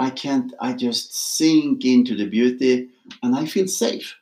I 0.00 0.10
can't, 0.10 0.52
I 0.60 0.72
just 0.72 1.14
sink 1.36 1.84
into 1.84 2.16
the 2.16 2.26
beauty 2.26 2.88
and 3.22 3.36
I 3.36 3.44
feel 3.46 3.68
safe. 3.68 4.16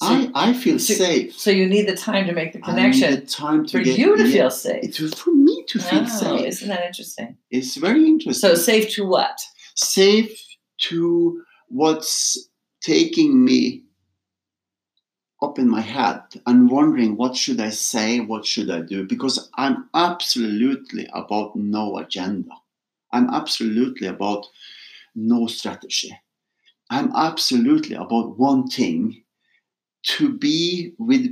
So, 0.00 0.06
I, 0.06 0.30
I 0.34 0.52
feel 0.52 0.78
so- 0.78 0.94
safe. 0.94 1.36
so 1.36 1.50
you 1.50 1.66
need 1.66 1.88
the 1.88 1.96
time 1.96 2.26
to 2.26 2.32
make 2.32 2.52
the 2.52 2.60
I 2.62 2.74
need 2.74 2.94
the 2.94 2.98
connection 3.00 3.26
time 3.26 3.66
to 3.66 3.78
for 3.78 3.82
get, 3.84 3.98
you 3.98 4.16
to 4.16 4.24
yeah, 4.26 4.32
feel 4.32 4.50
safe. 4.50 4.84
It 4.84 5.00
was 5.00 5.14
for 5.14 5.30
me 5.34 5.64
to 5.68 5.78
feel 5.78 6.02
Oh, 6.02 6.06
safe. 6.06 6.46
Isn't 6.46 6.68
that 6.68 6.84
interesting? 6.86 7.36
It's 7.50 7.76
very 7.76 8.04
interesting. 8.06 8.48
So 8.48 8.54
safe 8.54 8.90
to 8.94 9.06
what? 9.06 9.38
safe 9.74 10.40
to 10.88 11.42
what's 11.68 12.48
taking 12.80 13.44
me 13.44 13.84
up 15.40 15.58
in 15.58 15.68
my 15.68 15.80
head 15.80 16.20
and 16.46 16.68
wondering 16.70 17.16
what 17.16 17.36
should 17.36 17.60
I 17.60 17.70
say, 17.70 18.18
what 18.20 18.44
should 18.44 18.70
I 18.70 18.80
do? 18.80 19.04
Because 19.04 19.50
I'm 19.56 19.88
absolutely 19.94 21.08
about 21.12 21.54
no 21.56 21.98
agenda. 21.98 22.50
I'm 23.12 23.28
absolutely 23.30 24.06
about 24.08 24.46
no 25.14 25.46
strategy. 25.46 26.18
I'm 26.90 27.12
absolutely 27.14 27.96
about 27.96 28.38
one 28.38 28.68
thing 28.68 29.22
to 30.04 30.32
be 30.32 30.94
with 30.98 31.26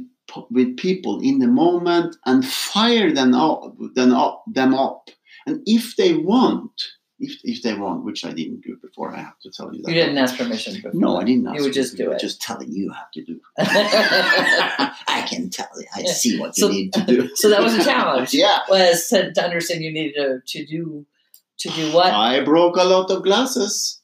with 0.51 0.77
people 0.77 1.21
in 1.21 1.39
the 1.39 1.47
moment 1.47 2.17
and 2.27 2.45
fire 2.45 3.13
them 3.13 3.33
up, 3.33 3.77
them 3.95 4.13
up, 4.13 4.43
them 4.49 4.75
up. 4.75 5.09
And 5.47 5.63
if 5.67 5.95
they 5.95 6.15
want, 6.15 6.73
if, 7.21 7.39
if 7.45 7.63
they 7.63 7.75
want, 7.75 8.05
which 8.05 8.25
I 8.25 8.33
didn't 8.33 8.63
do 8.63 8.77
before, 8.83 9.15
I 9.15 9.19
have 9.21 9.39
to 9.45 9.51
tell 9.53 9.73
you 9.73 9.83
that. 9.83 9.89
You 9.89 9.95
didn't 9.95 10.19
ask 10.19 10.37
permission 10.37 10.75
before. 10.75 10.91
No, 10.95 11.19
I 11.19 11.25
didn't. 11.25 11.47
Ask 11.47 11.57
You 11.59 11.63
would 11.63 11.73
just 11.73 11.97
do 11.97 12.11
it. 12.11 12.19
Just 12.19 12.43
telling 12.43 12.73
you 12.73 12.91
how 12.93 13.05
to 13.15 13.23
do. 13.23 13.41
I 13.59 15.25
can 15.29 15.49
tell 15.51 15.69
you. 15.79 15.87
I 15.95 16.03
see 16.05 16.39
what 16.39 16.57
So- 16.57 16.67
you 16.67 16.73
need 16.73 16.93
to 16.95 17.05
do. 17.05 17.31
So 17.37 17.49
that 17.51 17.63
was 17.63 17.75
a 17.75 17.85
challenge. 17.85 18.35
yeah. 18.35 18.59
Was 18.69 19.07
to, 19.09 19.33
to 19.33 19.45
understand 19.45 19.83
you 19.85 19.93
needed 19.93 20.15
to, 20.17 20.41
to 20.45 20.67
do 20.67 21.07
to 21.59 21.71
do 21.71 21.93
what? 21.93 22.13
I 22.13 22.43
broke 22.45 22.77
a 22.77 22.85
lot 22.85 23.11
of 23.11 23.23
glasses. 23.23 24.01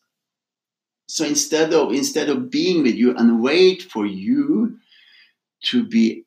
So 1.08 1.24
instead 1.24 1.74
of 1.74 1.92
instead 1.92 2.28
of 2.28 2.50
being 2.50 2.82
with 2.82 2.94
you 2.94 3.14
and 3.16 3.42
wait 3.42 3.82
for 3.82 4.06
you 4.06 4.78
to 5.64 5.84
be 5.84 6.24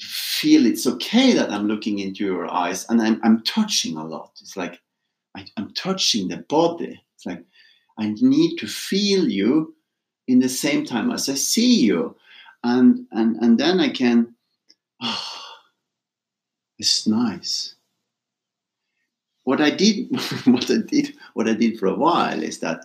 feel 0.00 0.66
it's 0.66 0.86
okay 0.86 1.32
that 1.32 1.50
I'm 1.50 1.68
looking 1.68 1.98
into 1.98 2.24
your 2.24 2.52
eyes 2.52 2.84
and 2.88 3.00
I'm 3.00 3.20
I'm 3.22 3.42
touching 3.44 3.96
a 3.96 4.04
lot. 4.04 4.32
It's 4.40 4.56
like 4.56 4.80
I, 5.36 5.46
I'm 5.56 5.72
touching 5.72 6.28
the 6.28 6.38
body. 6.38 7.02
It's 7.14 7.26
like 7.26 7.44
I 7.98 8.14
need 8.20 8.58
to 8.58 8.66
feel 8.66 9.28
you 9.28 9.74
in 10.28 10.40
the 10.40 10.48
same 10.48 10.84
time 10.84 11.10
as 11.10 11.28
I 11.28 11.34
see 11.34 11.80
you. 11.80 12.16
And 12.62 13.06
and 13.10 13.36
and 13.36 13.58
then 13.58 13.80
I 13.80 13.88
can 13.88 14.34
oh, 15.00 15.28
it's 16.78 17.06
nice 17.06 17.71
what 19.44 19.60
I 19.60 19.70
did, 19.70 20.08
what 20.46 20.70
I 20.70 20.78
did, 20.86 21.14
what 21.34 21.48
I 21.48 21.54
did 21.54 21.78
for 21.78 21.86
a 21.86 21.94
while 21.96 22.42
is 22.42 22.58
that 22.60 22.84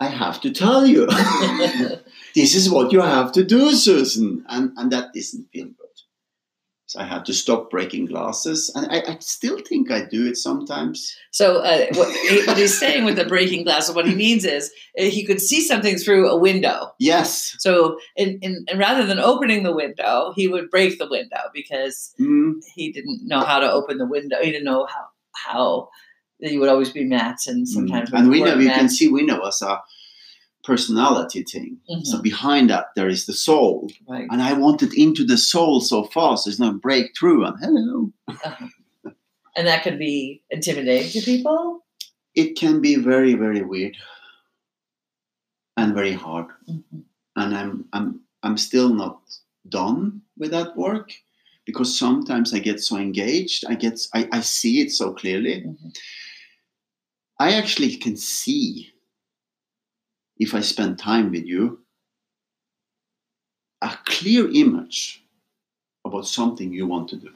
I 0.00 0.06
have 0.06 0.40
to 0.42 0.50
tell 0.50 0.86
you, 0.86 1.06
this 2.34 2.54
is 2.54 2.70
what 2.70 2.92
you 2.92 3.00
have 3.00 3.32
to 3.32 3.44
do, 3.44 3.72
Susan, 3.72 4.44
and 4.48 4.72
and 4.76 4.90
that 4.92 5.12
doesn't 5.14 5.50
feel 5.52 5.66
good. 5.66 5.76
So 6.86 6.98
I 6.98 7.04
had 7.04 7.24
to 7.26 7.32
stop 7.34 7.70
breaking 7.70 8.06
glasses, 8.06 8.68
and 8.74 8.84
I, 8.90 9.12
I 9.12 9.16
still 9.20 9.60
think 9.60 9.92
I 9.92 10.04
do 10.06 10.26
it 10.26 10.36
sometimes. 10.36 11.16
So 11.30 11.58
uh, 11.58 11.86
what, 11.94 12.08
he- 12.28 12.44
what 12.46 12.56
he's 12.58 12.76
saying 12.76 13.04
with 13.04 13.14
the 13.14 13.26
breaking 13.26 13.62
glass, 13.62 13.92
what 13.94 14.08
he 14.08 14.14
means 14.16 14.44
is 14.44 14.72
uh, 14.98 15.04
he 15.04 15.24
could 15.24 15.40
see 15.40 15.60
something 15.60 15.98
through 15.98 16.28
a 16.28 16.36
window. 16.36 16.92
Yes, 16.98 17.54
So, 17.60 18.00
in, 18.16 18.40
in, 18.42 18.64
and 18.68 18.80
rather 18.80 19.06
than 19.06 19.20
opening 19.20 19.62
the 19.62 19.72
window, 19.72 20.32
he 20.34 20.48
would 20.48 20.68
break 20.68 20.98
the 20.98 21.08
window 21.08 21.42
because 21.54 22.12
Mm, 22.18 22.54
he 22.74 22.90
didn't 22.90 23.20
know 23.24 23.40
how 23.44 23.60
to 23.60 23.70
open 23.70 23.98
the 23.98 24.06
window. 24.06 24.38
He 24.42 24.50
didn't 24.50 24.64
know 24.64 24.86
how 24.86 25.06
how 25.34 25.88
you 26.38 26.58
would 26.60 26.68
always 26.68 26.90
be 26.90 27.04
mats, 27.04 27.46
and 27.46 27.68
sometimes 27.68 28.10
mm. 28.10 28.18
and 28.18 28.30
we 28.30 28.42
know 28.42 28.56
you 28.56 28.70
can 28.70 28.88
see 28.88 29.08
we 29.08 29.24
know 29.24 29.40
as 29.46 29.60
a 29.62 29.80
personality 30.64 31.42
thing. 31.42 31.78
Mhm. 31.90 32.04
So 32.06 32.20
behind 32.20 32.70
that 32.70 32.86
there 32.96 33.08
is 33.08 33.26
the 33.26 33.32
soul, 33.32 33.90
right. 34.08 34.26
and 34.30 34.42
I 34.42 34.52
wanted 34.54 34.92
into 34.94 35.24
the 35.24 35.36
soul 35.38 35.80
so 35.80 36.04
fast. 36.04 36.44
There's 36.44 36.60
no 36.60 36.72
breakthrough, 36.72 37.44
and 37.44 37.56
hello. 37.60 38.12
Uh-huh. 38.28 38.66
and 39.56 39.66
that 39.66 39.82
could 39.82 39.98
be 39.98 40.42
intimidating 40.50 41.10
to 41.20 41.24
people. 41.24 41.84
it 42.34 42.56
can 42.56 42.80
be 42.80 42.94
very 42.94 43.34
very 43.34 43.62
weird 43.62 43.96
and 45.76 45.94
very 45.94 46.12
hard 46.12 46.46
Mhm. 46.68 47.02
and 47.36 47.56
i'm 47.56 47.84
i'm 47.92 48.20
i'm 48.44 48.56
still 48.56 48.94
not 48.94 49.20
done 49.68 50.22
with 50.38 50.50
that 50.52 50.76
work 50.76 51.12
because 51.70 51.98
sometimes 52.04 52.52
i 52.54 52.58
get 52.68 52.80
so 52.80 52.96
engaged 52.96 53.64
i 53.72 53.74
get 53.84 53.96
i, 54.18 54.20
I 54.38 54.40
see 54.40 54.74
it 54.82 54.90
so 55.00 55.06
clearly 55.20 55.54
Mhm. 55.62 55.90
i 57.46 57.48
actually 57.60 57.96
can 58.04 58.16
see 58.16 58.64
if 60.44 60.54
i 60.54 60.60
spend 60.72 60.98
time 60.98 61.30
with 61.30 61.46
you 61.52 61.62
a 63.82 63.90
clear 64.04 64.50
image 64.62 65.24
about 66.04 66.26
something 66.26 66.72
you 66.72 66.86
want 66.86 67.08
to 67.10 67.16
do 67.16 67.30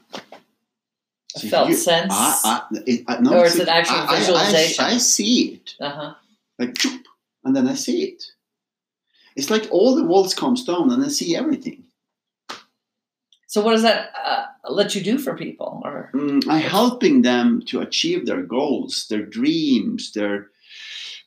A 1.35 1.39
So 1.39 1.47
felt 1.49 1.69
you- 1.69 1.75
sense. 1.75 2.13
I, 2.13 2.31
I, 2.51 2.61
it, 2.91 2.99
I, 3.07 3.13
no, 3.19 3.33
Or 3.37 3.45
it's 3.45 3.55
see, 3.55 3.61
an 3.63 3.69
actual 3.69 3.97
I- 3.97 4.05
I- 4.05 4.07
I- 4.15 4.19
visualization? 4.19 4.85
I 4.85 4.97
see 4.99 5.35
it 5.55 5.75
uh 5.85 5.89
huh. 5.99 6.13
like 6.59 6.73
choop, 6.81 7.03
and 7.43 7.53
then 7.55 7.67
I 7.67 7.75
see 7.75 7.97
it. 8.09 8.23
It's 9.35 9.49
like 9.49 9.67
all 9.71 9.95
the 9.95 10.03
walls 10.11 10.33
comes 10.33 10.63
down 10.63 10.91
and 10.93 11.03
I 11.03 11.09
see 11.09 11.35
everything. 11.35 11.84
So, 13.47 13.61
what 13.61 13.71
does 13.71 13.83
that 13.83 14.11
uh, 14.23 14.45
let 14.69 14.95
you 14.95 15.01
do 15.01 15.17
for 15.17 15.35
people? 15.35 15.81
Or 15.83 16.09
Mm, 16.13 16.47
I'm 16.49 16.61
helping 16.61 17.21
them 17.21 17.61
to 17.67 17.81
achieve 17.81 18.25
their 18.25 18.43
goals, 18.43 19.05
their 19.09 19.25
dreams, 19.25 20.11
their 20.13 20.49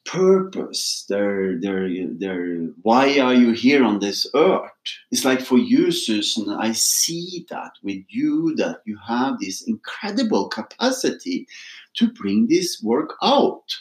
purpose, 0.05 1.05
their 1.09 1.61
their 1.61 1.89
their 2.19 2.69
why 2.83 3.19
are 3.19 3.35
you 3.35 3.53
here 3.53 3.85
on 3.85 3.99
this 4.01 4.27
earth? 4.35 4.71
It's 5.11 5.25
like 5.25 5.41
for 5.41 5.59
you, 5.59 5.91
Susan, 5.93 6.49
I 6.49 6.73
see 6.73 7.47
that 7.51 7.73
with 7.83 8.03
you 8.09 8.55
that 8.57 8.81
you 8.87 8.99
have 9.07 9.39
this 9.39 9.63
incredible 9.63 10.49
capacity 10.49 11.47
to 11.95 12.11
bring 12.11 12.47
this 12.47 12.81
work 12.83 13.15
out. 13.23 13.77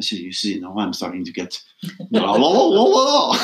So 0.00 0.16
you 0.16 0.32
see, 0.32 0.58
now 0.58 0.76
I'm 0.76 0.92
starting 0.92 1.24
to 1.24 1.32
get 1.32 1.62
la, 2.10 2.32
la, 2.32 2.48
la, 2.48 3.38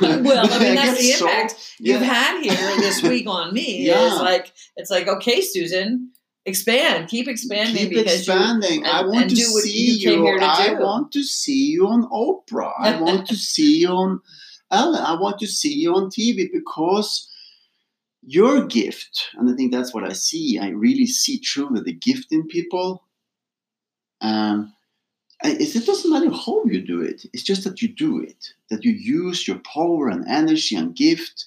well, 0.00 0.52
I 0.52 0.58
mean 0.60 0.74
that's 0.76 1.00
the 1.00 1.12
impact 1.12 1.50
so, 1.52 1.74
yeah. 1.80 1.94
you've 1.94 2.02
had 2.02 2.42
here 2.42 2.76
this 2.78 3.02
week 3.02 3.26
on 3.28 3.52
me. 3.52 3.86
yeah. 3.86 4.14
Is 4.14 4.20
like 4.20 4.52
it's 4.76 4.90
like 4.90 5.08
okay, 5.08 5.40
Susan, 5.40 6.12
expand, 6.44 7.08
keep 7.08 7.26
expanding. 7.26 7.90
Keep 7.90 8.06
expanding. 8.06 8.80
You, 8.80 8.84
and, 8.84 8.86
I 8.86 9.02
want 9.02 9.30
to 9.30 9.36
see 9.36 9.96
you. 9.96 10.24
you 10.24 10.38
I 10.40 10.68
do. 10.68 10.80
want 10.80 11.10
to 11.12 11.24
see 11.24 11.70
you 11.72 11.88
on 11.88 12.08
Oprah. 12.10 12.72
I 12.78 13.00
want 13.00 13.26
to 13.26 13.36
see 13.36 13.80
you 13.80 13.88
on 13.88 14.20
Ellen. 14.70 15.02
I 15.02 15.14
want 15.20 15.40
to 15.40 15.48
see 15.48 15.74
you 15.74 15.94
on 15.94 16.08
TV 16.08 16.48
because 16.52 17.28
your 18.22 18.64
gift, 18.64 19.28
and 19.34 19.50
I 19.50 19.54
think 19.54 19.72
that's 19.72 19.92
what 19.92 20.04
I 20.04 20.12
see. 20.12 20.58
I 20.60 20.68
really 20.68 21.06
see 21.06 21.40
truly 21.40 21.80
the 21.84 21.92
gift 21.92 22.30
in 22.30 22.46
people. 22.46 23.02
Um, 24.20 24.72
it 25.44 25.86
doesn't 25.86 26.10
matter 26.10 26.30
how 26.30 26.64
you 26.64 26.80
do 26.80 27.02
it. 27.02 27.26
It's 27.32 27.42
just 27.42 27.64
that 27.64 27.82
you 27.82 27.88
do 27.88 28.20
it. 28.20 28.52
That 28.70 28.84
you 28.84 28.92
use 28.92 29.46
your 29.46 29.58
power 29.58 30.08
and 30.08 30.26
energy 30.28 30.76
and 30.76 30.94
gift 30.94 31.44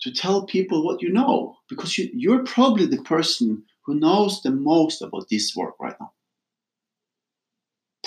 to 0.00 0.12
tell 0.12 0.46
people 0.46 0.84
what 0.84 1.02
you 1.02 1.10
know, 1.10 1.56
because 1.68 1.98
you, 1.98 2.08
you're 2.12 2.44
probably 2.44 2.86
the 2.86 3.02
person 3.02 3.64
who 3.82 3.94
knows 3.94 4.42
the 4.42 4.50
most 4.50 5.02
about 5.02 5.28
this 5.28 5.56
work 5.56 5.74
right 5.80 5.96
now 6.00 6.12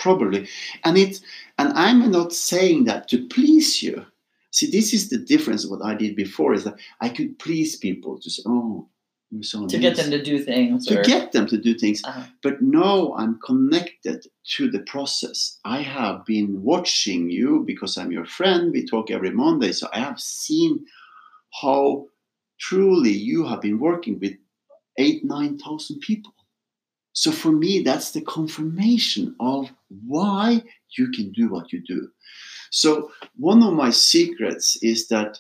probably 0.01 0.47
and 0.83 0.97
it 0.97 1.19
and 1.57 1.71
i'm 1.73 2.09
not 2.11 2.33
saying 2.33 2.85
that 2.85 3.07
to 3.07 3.27
please 3.27 3.83
you 3.83 4.05
see 4.51 4.69
this 4.69 4.93
is 4.93 5.09
the 5.09 5.17
difference 5.17 5.67
what 5.67 5.83
i 5.83 5.93
did 5.93 6.15
before 6.15 6.53
is 6.53 6.63
that 6.63 6.75
i 7.01 7.09
could 7.09 7.38
please 7.39 7.75
people 7.75 8.17
to 8.19 8.29
say 8.29 8.41
oh 8.45 8.88
to 9.69 9.77
get 9.77 9.95
them 9.95 10.11
to 10.11 10.21
do 10.21 10.43
things 10.43 10.85
to 10.85 11.00
or... 11.00 11.03
get 11.03 11.31
them 11.31 11.47
to 11.47 11.57
do 11.57 11.73
things 11.73 12.03
uh-huh. 12.03 12.23
but 12.43 12.61
now 12.61 13.13
i'm 13.17 13.39
connected 13.45 14.25
to 14.43 14.69
the 14.69 14.79
process 14.79 15.57
i 15.63 15.81
have 15.81 16.25
been 16.25 16.61
watching 16.61 17.29
you 17.29 17.63
because 17.65 17.97
i'm 17.97 18.11
your 18.11 18.25
friend 18.25 18.71
we 18.73 18.85
talk 18.85 19.09
every 19.09 19.31
monday 19.31 19.71
so 19.71 19.88
i 19.93 20.00
have 20.00 20.19
seen 20.19 20.85
how 21.61 22.05
truly 22.59 23.11
you 23.11 23.45
have 23.45 23.61
been 23.61 23.79
working 23.79 24.19
with 24.19 24.33
eight, 24.97 25.25
9,000 25.25 26.00
people. 26.00 26.33
So 27.13 27.31
for 27.31 27.51
me, 27.51 27.81
that's 27.81 28.11
the 28.11 28.21
confirmation 28.21 29.35
of 29.39 29.69
why 30.05 30.63
you 30.97 31.11
can 31.11 31.31
do 31.31 31.50
what 31.50 31.73
you 31.73 31.81
do. 31.85 32.09
So 32.69 33.11
one 33.35 33.63
of 33.63 33.73
my 33.73 33.89
secrets 33.89 34.77
is 34.81 35.07
that, 35.09 35.39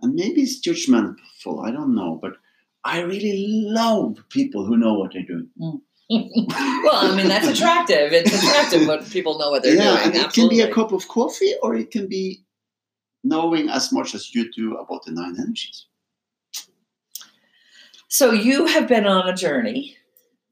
and 0.00 0.14
maybe 0.14 0.42
it's 0.42 0.66
judgmental, 0.66 1.66
I 1.66 1.70
don't 1.70 1.94
know, 1.94 2.18
but 2.22 2.36
I 2.84 3.00
really 3.00 3.34
love 3.36 4.18
people 4.30 4.64
who 4.64 4.76
know 4.76 4.94
what 4.94 5.12
they're 5.12 5.22
doing. 5.22 5.48
Mm. 5.60 5.80
well, 6.10 6.96
I 6.96 7.14
mean 7.16 7.28
that's 7.28 7.46
attractive. 7.46 8.12
It's 8.12 8.34
attractive 8.34 8.88
when 8.88 9.04
people 9.04 9.38
know 9.38 9.50
what 9.50 9.62
they're 9.62 9.76
yeah, 9.76 9.96
doing. 9.96 10.06
And 10.06 10.16
it 10.16 10.32
can 10.32 10.48
be 10.48 10.60
a 10.60 10.72
cup 10.72 10.92
of 10.92 11.06
coffee, 11.06 11.54
or 11.62 11.76
it 11.76 11.92
can 11.92 12.08
be 12.08 12.42
knowing 13.22 13.68
as 13.68 13.92
much 13.92 14.14
as 14.14 14.34
you 14.34 14.50
do 14.50 14.76
about 14.76 15.04
the 15.04 15.12
nine 15.12 15.36
energies. 15.38 15.86
So 18.08 18.32
you 18.32 18.66
have 18.66 18.88
been 18.88 19.06
on 19.06 19.28
a 19.28 19.36
journey 19.36 19.96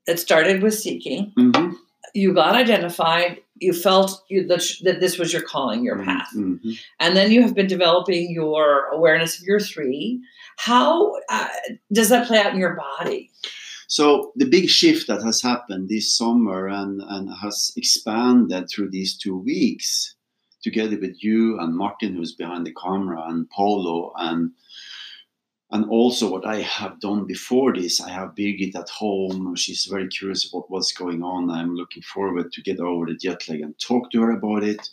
that 0.07 0.21
started 0.21 0.63
with 0.63 0.75
seeking. 0.75 1.33
Mm-hmm. 1.37 1.73
You 2.15 2.33
got 2.33 2.55
identified. 2.55 3.41
You 3.61 3.73
felt 3.73 4.25
you, 4.29 4.47
that, 4.47 4.65
that, 4.83 5.01
this 5.01 5.19
was 5.19 5.33
your 5.33 5.43
calling, 5.43 5.85
your 5.85 5.97
mm-hmm. 5.97 6.05
path, 6.05 6.29
mm-hmm. 6.35 6.73
and 7.01 7.17
then 7.17 7.31
you 7.31 7.43
have 7.43 7.55
been 7.55 7.67
developing 7.67 8.31
your 8.31 8.87
awareness 8.93 9.39
of 9.39 9.45
your 9.47 9.61
three. 9.61 10.21
How 10.57 11.15
uh, 11.29 11.49
does 11.93 12.09
that 12.09 12.27
play 12.27 12.39
out 12.39 12.53
in 12.53 12.61
your 12.61 12.77
body? 12.77 13.31
So 13.89 14.33
the 14.37 14.45
big 14.45 14.69
shift 14.69 15.07
that 15.07 15.23
has 15.23 15.41
happened 15.41 15.89
this 15.89 16.15
summer 16.15 16.69
and, 16.69 17.01
and 17.01 17.31
has 17.41 17.73
expanded 17.77 18.69
through 18.69 18.91
these 18.91 19.17
two 19.17 19.39
weeks, 19.39 20.15
together 20.63 20.99
with 21.01 21.23
you 21.25 21.59
and 21.59 21.75
Martin, 21.75 22.15
who's 22.15 22.35
behind 22.35 22.67
the 22.67 22.75
camera, 22.75 23.25
and 23.29 23.49
Polo 23.51 24.13
and 24.17 24.53
and 25.71 25.85
also 25.91 26.31
what 26.31 26.47
I 26.47 26.63
have 26.63 26.99
done 27.01 27.27
before 27.27 27.75
this, 27.75 28.01
I 28.01 28.09
have 28.09 28.35
Birgit 28.35 28.75
at 28.75 28.89
home. 28.89 29.55
She's 29.55 29.85
very 29.85 30.09
curious 30.09 30.49
about 30.49 30.71
what's 30.71 30.93
going 30.93 31.23
on. 31.23 31.51
I'm 31.51 31.75
looking 31.75 32.03
forward 32.03 32.53
to 32.53 32.63
get 32.63 32.81
over 32.81 33.07
the 33.07 33.15
jet 33.15 33.47
lag 33.49 33.61
and 33.61 33.79
talk 33.79 34.11
to 34.13 34.23
her 34.23 34.31
about 34.31 34.65
it. 34.65 34.89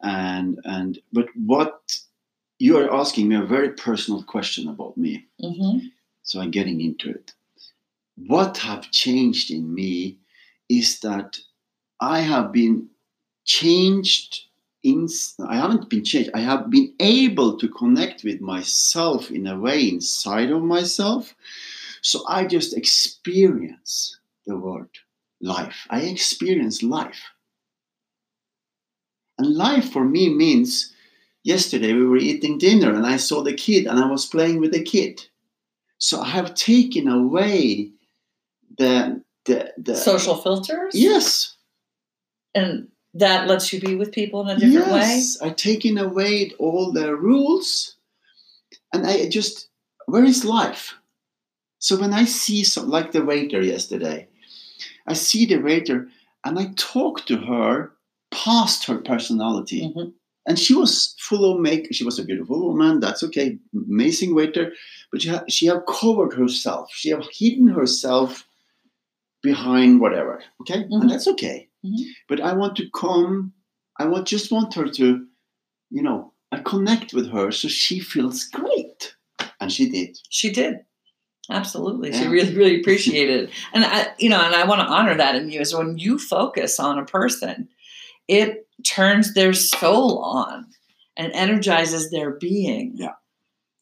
And 0.00 0.58
and 0.64 0.98
but 1.12 1.26
what 1.36 1.96
you 2.58 2.78
are 2.78 2.92
asking 2.92 3.28
me 3.28 3.36
a 3.36 3.42
very 3.42 3.70
personal 3.70 4.24
question 4.24 4.68
about 4.68 4.96
me. 4.96 5.24
Mm-hmm. 5.40 5.86
So 6.24 6.40
I'm 6.40 6.50
getting 6.50 6.80
into 6.80 7.10
it. 7.10 7.32
What 8.16 8.58
have 8.58 8.90
changed 8.90 9.52
in 9.52 9.72
me 9.72 10.18
is 10.68 10.98
that 11.00 11.38
I 12.00 12.20
have 12.20 12.52
been 12.52 12.88
changed 13.44 14.46
in, 14.82 15.08
I 15.46 15.56
haven't 15.56 15.88
been 15.88 16.04
changed. 16.04 16.30
I 16.34 16.40
have 16.40 16.70
been 16.70 16.92
able 16.98 17.56
to 17.58 17.68
connect 17.68 18.24
with 18.24 18.40
myself 18.40 19.30
in 19.30 19.46
a 19.46 19.58
way 19.58 19.88
inside 19.88 20.50
of 20.50 20.62
myself. 20.62 21.34
So 22.00 22.24
I 22.28 22.46
just 22.46 22.76
experience 22.76 24.18
the 24.46 24.56
word 24.56 24.88
life. 25.40 25.86
I 25.90 26.00
experience 26.02 26.82
life. 26.82 27.22
And 29.38 29.54
life 29.54 29.92
for 29.92 30.04
me 30.04 30.28
means 30.34 30.92
yesterday 31.44 31.92
we 31.92 32.06
were 32.06 32.18
eating 32.18 32.58
dinner 32.58 32.92
and 32.92 33.06
I 33.06 33.16
saw 33.16 33.42
the 33.42 33.54
kid 33.54 33.86
and 33.86 33.98
I 33.98 34.06
was 34.06 34.26
playing 34.26 34.60
with 34.60 34.72
the 34.72 34.82
kid. 34.82 35.26
So 35.98 36.20
I 36.20 36.28
have 36.28 36.54
taken 36.54 37.08
away 37.08 37.92
the 38.78 39.22
the, 39.44 39.72
the 39.76 39.96
social 39.96 40.36
filters. 40.36 40.94
Yes. 40.94 41.56
And 42.54 42.88
that 43.14 43.46
lets 43.46 43.72
you 43.72 43.80
be 43.80 43.94
with 43.94 44.12
people 44.12 44.42
in 44.42 44.56
a 44.56 44.60
different 44.60 44.88
yes, 44.88 45.40
way. 45.40 45.48
I've 45.48 45.56
taken 45.56 45.98
away 45.98 46.52
all 46.58 46.92
the 46.92 47.14
rules, 47.14 47.96
and 48.92 49.06
I 49.06 49.28
just 49.28 49.68
where 50.06 50.24
is 50.24 50.44
life? 50.44 50.94
So 51.78 52.00
when 52.00 52.12
I 52.12 52.24
see 52.24 52.64
some 52.64 52.88
like 52.88 53.12
the 53.12 53.24
waiter 53.24 53.60
yesterday, 53.60 54.28
I 55.06 55.14
see 55.14 55.46
the 55.46 55.58
waiter 55.58 56.08
and 56.44 56.58
I 56.58 56.72
talk 56.76 57.26
to 57.26 57.38
her 57.38 57.92
past 58.30 58.86
her 58.86 58.98
personality. 58.98 59.82
Mm-hmm. 59.82 60.10
And 60.44 60.58
she 60.58 60.74
was 60.74 61.14
full 61.18 61.52
of 61.52 61.60
make. 61.60 61.94
She 61.94 62.04
was 62.04 62.18
a 62.18 62.24
beautiful 62.24 62.66
woman. 62.66 62.98
That's 62.98 63.22
okay, 63.22 63.58
amazing 63.74 64.34
waiter. 64.34 64.72
But 65.12 65.22
she 65.22 65.28
ha- 65.28 65.44
she 65.48 65.66
have 65.66 65.86
covered 65.86 66.34
herself. 66.34 66.90
She 66.92 67.10
have 67.10 67.24
hidden 67.32 67.68
herself 67.68 68.44
behind 69.40 70.00
whatever. 70.00 70.42
Okay, 70.62 70.82
mm-hmm. 70.82 71.02
and 71.02 71.10
that's 71.10 71.28
okay. 71.28 71.68
Mm-hmm. 71.84 72.02
But 72.28 72.40
I 72.40 72.52
want 72.54 72.76
to 72.76 72.90
come, 72.94 73.52
I 73.98 74.06
want 74.06 74.26
just 74.26 74.52
want 74.52 74.74
her 74.74 74.88
to, 74.88 75.26
you 75.90 76.02
know, 76.02 76.32
I 76.50 76.58
connect 76.58 77.12
with 77.12 77.30
her 77.30 77.50
so 77.50 77.68
she 77.68 78.00
feels 78.00 78.44
great. 78.44 79.14
And 79.60 79.72
she 79.72 79.88
did. 79.88 80.18
She 80.28 80.50
did. 80.50 80.80
Absolutely. 81.50 82.10
Yeah. 82.10 82.22
She 82.22 82.28
really, 82.28 82.54
really 82.54 82.80
appreciated 82.80 83.44
it. 83.44 83.50
And 83.72 83.84
I, 83.84 84.08
you 84.18 84.28
know, 84.28 84.40
and 84.40 84.54
I 84.54 84.64
want 84.64 84.80
to 84.80 84.86
honor 84.86 85.16
that 85.16 85.34
in 85.34 85.50
you 85.50 85.60
is 85.60 85.74
when 85.74 85.98
you 85.98 86.18
focus 86.18 86.78
on 86.78 86.98
a 86.98 87.04
person, 87.04 87.68
it 88.28 88.66
turns 88.86 89.34
their 89.34 89.52
soul 89.52 90.18
on 90.18 90.66
and 91.16 91.32
energizes 91.32 92.10
their 92.10 92.32
being. 92.32 92.92
Yeah. 92.96 93.14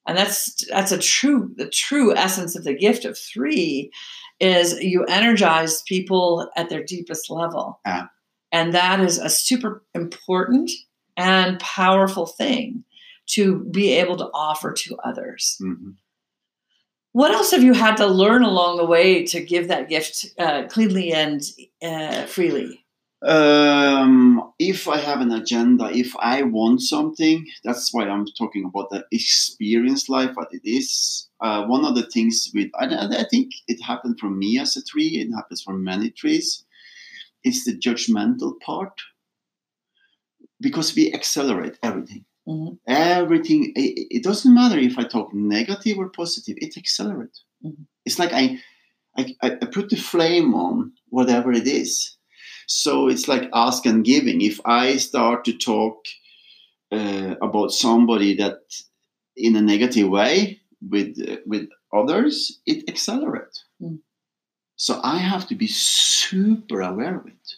And 0.07 0.17
that's 0.17 0.67
that's 0.69 0.93
a 0.93 0.99
true 0.99 1.53
the 1.57 1.69
true 1.69 2.15
essence 2.17 2.57
of 2.57 2.65
the 2.65 2.75
gift 2.75 3.05
of 3.05 3.19
three 3.19 3.91
is 4.41 4.81
you 4.81 5.05
energize 5.05 5.83
people 5.83 6.51
at 6.57 6.69
their 6.71 6.83
deepest 6.83 7.31
level. 7.31 7.81
Yeah. 7.85 8.07
And 8.53 8.75
that 8.75 9.01
is 9.01 9.19
a 9.19 9.29
super 9.29 9.85
important 9.95 10.71
and 11.17 11.61
powerful 11.61 12.27
thing 12.27 12.85
to 13.27 13.65
be 13.71 13.93
able 13.93 14.17
to 14.17 14.31
offer 14.35 14.73
to 14.73 14.97
others. 15.05 15.57
Mm-hmm. 15.63 15.91
What 17.13 17.33
else 17.33 17.51
have 17.51 17.63
you 17.63 17.75
had 17.75 17.97
to 17.97 18.07
learn 18.07 18.43
along 18.43 18.77
the 18.77 18.87
way 18.87 19.25
to 19.27 19.41
give 19.41 19.69
that 19.69 19.89
gift 19.89 20.27
uh, 20.39 20.65
cleanly 20.69 21.13
and 21.13 21.43
uh, 21.83 22.27
freely? 22.27 22.85
Um, 23.23 24.50
if 24.61 24.87
I 24.87 24.99
have 24.99 25.23
an 25.23 25.33
agenda, 25.33 25.91
if 25.91 26.15
I 26.19 26.43
want 26.43 26.83
something, 26.83 27.47
that's 27.65 27.95
why 27.95 28.07
I'm 28.07 28.27
talking 28.27 28.67
about 28.67 28.91
the 28.91 29.07
experience 29.11 30.11
life, 30.11 30.33
what 30.35 30.53
it 30.53 30.61
is. 30.65 31.31
Uh, 31.41 31.65
one 31.65 31.87
of 31.87 31.95
the 31.95 32.03
things 32.03 32.51
with, 32.55 32.71
I, 32.79 32.85
I 32.95 33.25
think 33.31 33.53
it 33.69 33.83
happened 33.83 34.21
for 34.21 34.29
me 34.29 34.59
as 34.59 34.77
a 34.77 34.85
tree, 34.85 35.25
it 35.27 35.35
happens 35.35 35.63
for 35.63 35.73
many 35.73 36.11
trees, 36.11 36.63
it's 37.43 37.65
the 37.65 37.73
judgmental 37.73 38.61
part. 38.61 39.01
Because 40.61 40.95
we 40.95 41.11
accelerate 41.15 41.79
everything. 41.83 42.27
Mm-hmm. 42.47 42.75
Everything, 42.87 43.73
it, 43.75 44.09
it, 44.11 44.23
doesn't 44.23 44.53
matter 44.53 44.79
if 44.79 44.99
I 44.99 45.05
talk 45.05 45.33
negative 45.33 45.97
or 45.97 46.11
positive, 46.11 46.57
it 46.59 46.77
accelerates. 46.77 47.45
Mm-hmm. 47.65 47.85
It's 48.05 48.19
like 48.19 48.35
I, 48.35 48.59
I, 49.17 49.35
I 49.43 49.67
put 49.73 49.89
the 49.89 49.97
flame 49.97 50.55
on 50.55 50.93
whatever 51.09 51.51
it 51.51 51.67
is 51.67 52.19
So 52.71 53.09
it's 53.09 53.27
like 53.27 53.51
ask 53.53 53.85
and 53.85 54.05
giving. 54.05 54.41
If 54.41 54.61
I 54.65 54.97
start 54.97 55.45
to 55.47 55.53
talk 55.53 56.07
uh, 56.93 57.35
about 57.43 57.73
somebody 57.73 58.37
that 58.37 58.61
in 59.37 59.57
a 59.57 59.61
negative 59.61 60.09
way 60.09 60.61
with 60.81 61.19
uh, 61.21 61.39
with 61.47 61.69
others, 61.93 62.61
it 62.67 62.89
accelerates. 62.89 63.65
Mm. 63.83 63.99
So 64.77 65.01
I 65.03 65.19
have 65.19 65.49
to 65.49 65.57
be 65.57 65.67
super 65.67 66.81
aware 66.81 67.17
of 67.19 67.27
it. 67.27 67.55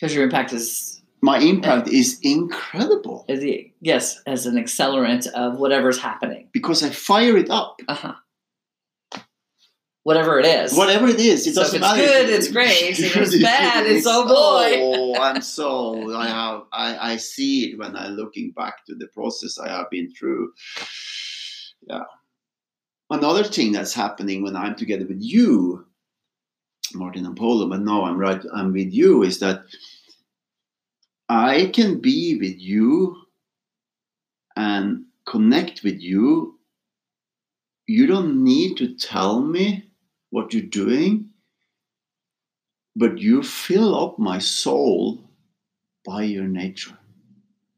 Because 0.00 0.14
your 0.14 0.24
impact 0.24 0.54
is 0.54 1.02
my 1.20 1.38
impact 1.40 1.88
is 1.88 2.18
incredible. 2.22 3.26
Is 3.28 3.40
the, 3.40 3.70
yes, 3.82 4.22
as 4.26 4.46
an 4.46 4.56
accelerant 4.56 5.26
of 5.28 5.58
whatever's 5.58 5.98
happening. 5.98 6.48
Because 6.52 6.82
I 6.82 6.88
fire 6.88 7.36
it 7.36 7.50
up. 7.50 7.80
Uh-huh. 7.86 8.14
Whatever 10.08 10.40
it 10.40 10.46
is. 10.46 10.72
Whatever 10.72 11.06
it 11.08 11.20
is. 11.20 11.46
It 11.46 11.52
so 11.52 11.60
doesn't 11.60 11.82
if 11.82 11.82
it's 11.82 11.92
matter. 11.98 12.02
good, 12.02 12.30
it's 12.30 12.50
great. 12.50 12.98
If 12.98 13.14
it's 13.14 13.42
bad, 13.42 13.84
it's 13.84 14.06
oh 14.06 14.24
boy. 14.26 14.80
Oh, 14.80 15.20
I'm 15.20 15.42
so 15.42 16.16
I 16.16 16.26
have 16.28 16.62
I, 16.72 17.12
I 17.12 17.16
see 17.18 17.66
it 17.66 17.78
when 17.78 17.94
I'm 17.94 18.12
looking 18.12 18.52
back 18.52 18.86
to 18.86 18.94
the 18.94 19.08
process 19.08 19.58
I 19.58 19.68
have 19.68 19.90
been 19.90 20.10
through. 20.10 20.54
Yeah. 21.82 22.04
Another 23.10 23.44
thing 23.44 23.72
that's 23.72 23.92
happening 23.92 24.42
when 24.42 24.56
I'm 24.56 24.76
together 24.76 25.04
with 25.06 25.20
you, 25.20 25.84
Martin 26.94 27.26
and 27.26 27.36
Polo, 27.36 27.68
but 27.68 27.80
no, 27.80 28.06
I'm 28.06 28.16
right, 28.16 28.40
I'm 28.54 28.72
with 28.72 28.90
you, 28.90 29.24
is 29.24 29.40
that 29.40 29.60
I 31.28 31.66
can 31.74 32.00
be 32.00 32.38
with 32.40 32.58
you 32.58 33.14
and 34.56 35.04
connect 35.26 35.82
with 35.82 36.00
you. 36.00 36.58
You 37.86 38.06
don't 38.06 38.42
need 38.42 38.78
to 38.78 38.94
tell 38.94 39.42
me 39.42 39.87
what 40.30 40.52
you're 40.52 40.62
doing, 40.62 41.30
but 42.96 43.18
you 43.18 43.42
fill 43.42 43.94
up 43.94 44.18
my 44.18 44.38
soul 44.38 45.18
by 46.04 46.22
your 46.22 46.46
nature. 46.48 46.98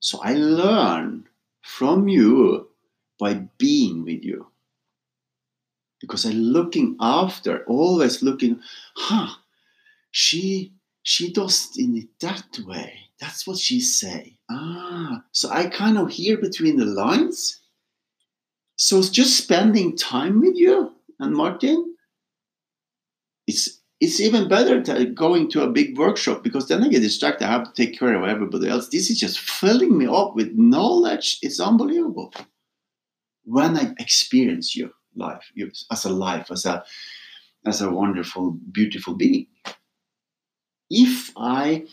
So 0.01 0.21
I 0.23 0.35
learn 0.35 1.29
from 1.63 2.09
you 2.09 2.69
by 3.19 3.35
being 3.59 4.05
with 4.05 4.25
you. 4.25 4.47
Because 6.01 6.25
I'm 6.25 6.33
looking 6.33 6.97
after, 6.99 7.65
always 7.65 8.23
looking, 8.23 8.61
huh, 8.97 9.35
she 10.11 10.73
she 11.03 11.33
does 11.33 11.71
in 11.77 11.97
it 11.97 12.09
that 12.21 12.59
way. 12.67 12.93
That's 13.21 13.47
what 13.47 13.59
she 13.59 13.81
say. 13.81 14.39
Ah, 14.51 15.23
so 15.33 15.51
I 15.51 15.67
kind 15.67 15.99
of 15.99 16.11
hear 16.11 16.39
between 16.39 16.77
the 16.77 16.87
lines. 16.87 17.61
So 18.77 19.03
just 19.03 19.37
spending 19.37 19.97
time 19.97 20.41
with 20.41 20.57
you 20.57 20.93
and 21.19 21.35
Martin, 21.35 21.90
it's 23.47 23.81
it's 24.01 24.19
even 24.19 24.49
better 24.49 24.83
to 24.83 25.05
going 25.07 25.51
to 25.51 25.63
a 25.63 25.71
big 25.71 25.99
workshop 25.99 26.43
because 26.43 26.69
then 26.69 26.83
I 26.83 26.89
get 26.89 27.01
distracted. 27.01 27.47
I 27.47 27.53
have 27.53 27.65
to 27.65 27.73
take 27.73 27.99
care 27.99 28.15
of 28.15 28.29
everybody 28.29 28.69
else. 28.69 28.89
This 28.89 29.11
is 29.11 29.19
just 29.19 29.39
filling 29.39 29.97
me 29.99 30.07
up 30.07 30.35
with 30.35 30.53
knowledge. 30.55 31.39
It's 31.43 31.61
unbelievable. 31.61 32.33
When 33.45 33.77
I 33.77 33.95
experience 33.99 34.75
your 34.75 34.91
life, 35.15 35.51
you 35.55 35.71
as 35.91 36.05
a 36.05 36.11
life, 36.11 36.51
as 36.51 36.65
a 36.65 36.83
as 37.67 37.83
a 37.83 37.91
wonderful, 37.91 38.57
beautiful 38.73 39.15
being. 39.15 39.47
If 40.89 41.31
I 41.37 41.85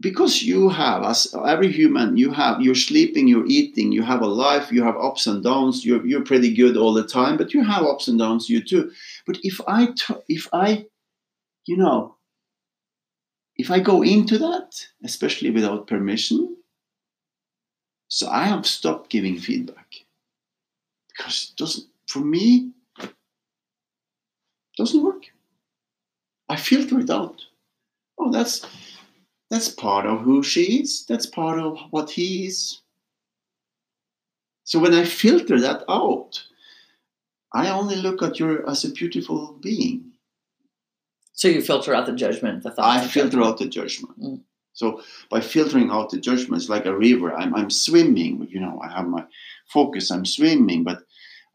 because 0.00 0.42
you 0.42 0.68
have 0.70 1.02
as 1.04 1.34
every 1.46 1.70
human 1.70 2.16
you 2.16 2.30
have 2.32 2.60
you're 2.60 2.74
sleeping 2.74 3.28
you're 3.28 3.46
eating 3.46 3.92
you 3.92 4.02
have 4.02 4.22
a 4.22 4.26
life 4.26 4.72
you 4.72 4.82
have 4.82 4.96
ups 4.96 5.26
and 5.26 5.44
downs 5.44 5.84
you're, 5.84 6.04
you're 6.06 6.24
pretty 6.24 6.52
good 6.54 6.76
all 6.76 6.94
the 6.94 7.06
time 7.06 7.36
but 7.36 7.52
you 7.52 7.62
have 7.62 7.84
ups 7.84 8.08
and 8.08 8.18
downs 8.18 8.48
you 8.48 8.62
too. 8.62 8.90
But 9.26 9.38
if 9.42 9.60
i 9.68 9.88
if 10.28 10.48
i 10.52 10.86
you 11.66 11.76
know 11.76 12.16
if 13.56 13.70
i 13.70 13.78
go 13.78 14.02
into 14.02 14.38
that 14.38 14.86
especially 15.04 15.50
without 15.50 15.86
permission 15.86 16.56
so 18.08 18.28
i 18.28 18.44
have 18.44 18.66
stopped 18.66 19.10
giving 19.10 19.38
feedback. 19.38 20.04
Because 21.08 21.50
it 21.52 21.58
doesn't 21.58 21.86
for 22.06 22.20
me 22.20 22.70
doesn't 24.76 25.02
work. 25.02 25.26
I 26.48 26.56
filter 26.56 26.98
it 27.00 27.10
out. 27.10 27.44
Oh 28.18 28.30
that's 28.32 28.64
that's 29.50 29.68
part 29.68 30.06
of 30.06 30.20
who 30.20 30.42
she 30.42 30.80
is. 30.80 31.04
That's 31.06 31.26
part 31.26 31.58
of 31.58 31.78
what 31.90 32.10
he 32.10 32.46
is. 32.46 32.80
So 34.64 34.78
when 34.78 34.94
I 34.94 35.04
filter 35.04 35.60
that 35.60 35.82
out, 35.88 36.44
I 37.52 37.70
only 37.70 37.96
look 37.96 38.22
at 38.22 38.38
you 38.38 38.64
as 38.68 38.84
a 38.84 38.92
beautiful 38.92 39.58
being. 39.60 40.12
So 41.32 41.48
you 41.48 41.62
filter 41.62 41.94
out 41.94 42.06
the 42.06 42.12
judgment, 42.12 42.62
the 42.62 42.70
thoughts. 42.70 43.04
I 43.04 43.08
filter 43.08 43.30
judgment. 43.30 43.46
out 43.46 43.58
the 43.58 43.68
judgment. 43.68 44.20
Mm. 44.20 44.40
So 44.72 45.02
by 45.30 45.40
filtering 45.40 45.90
out 45.90 46.10
the 46.10 46.20
judgment, 46.20 46.62
it's 46.62 46.70
like 46.70 46.86
a 46.86 46.96
river. 46.96 47.34
I'm, 47.34 47.54
I'm 47.54 47.70
swimming, 47.70 48.46
you 48.50 48.60
know, 48.60 48.80
I 48.82 48.92
have 48.92 49.08
my 49.08 49.24
focus, 49.72 50.10
I'm 50.10 50.24
swimming, 50.24 50.84
but 50.84 51.02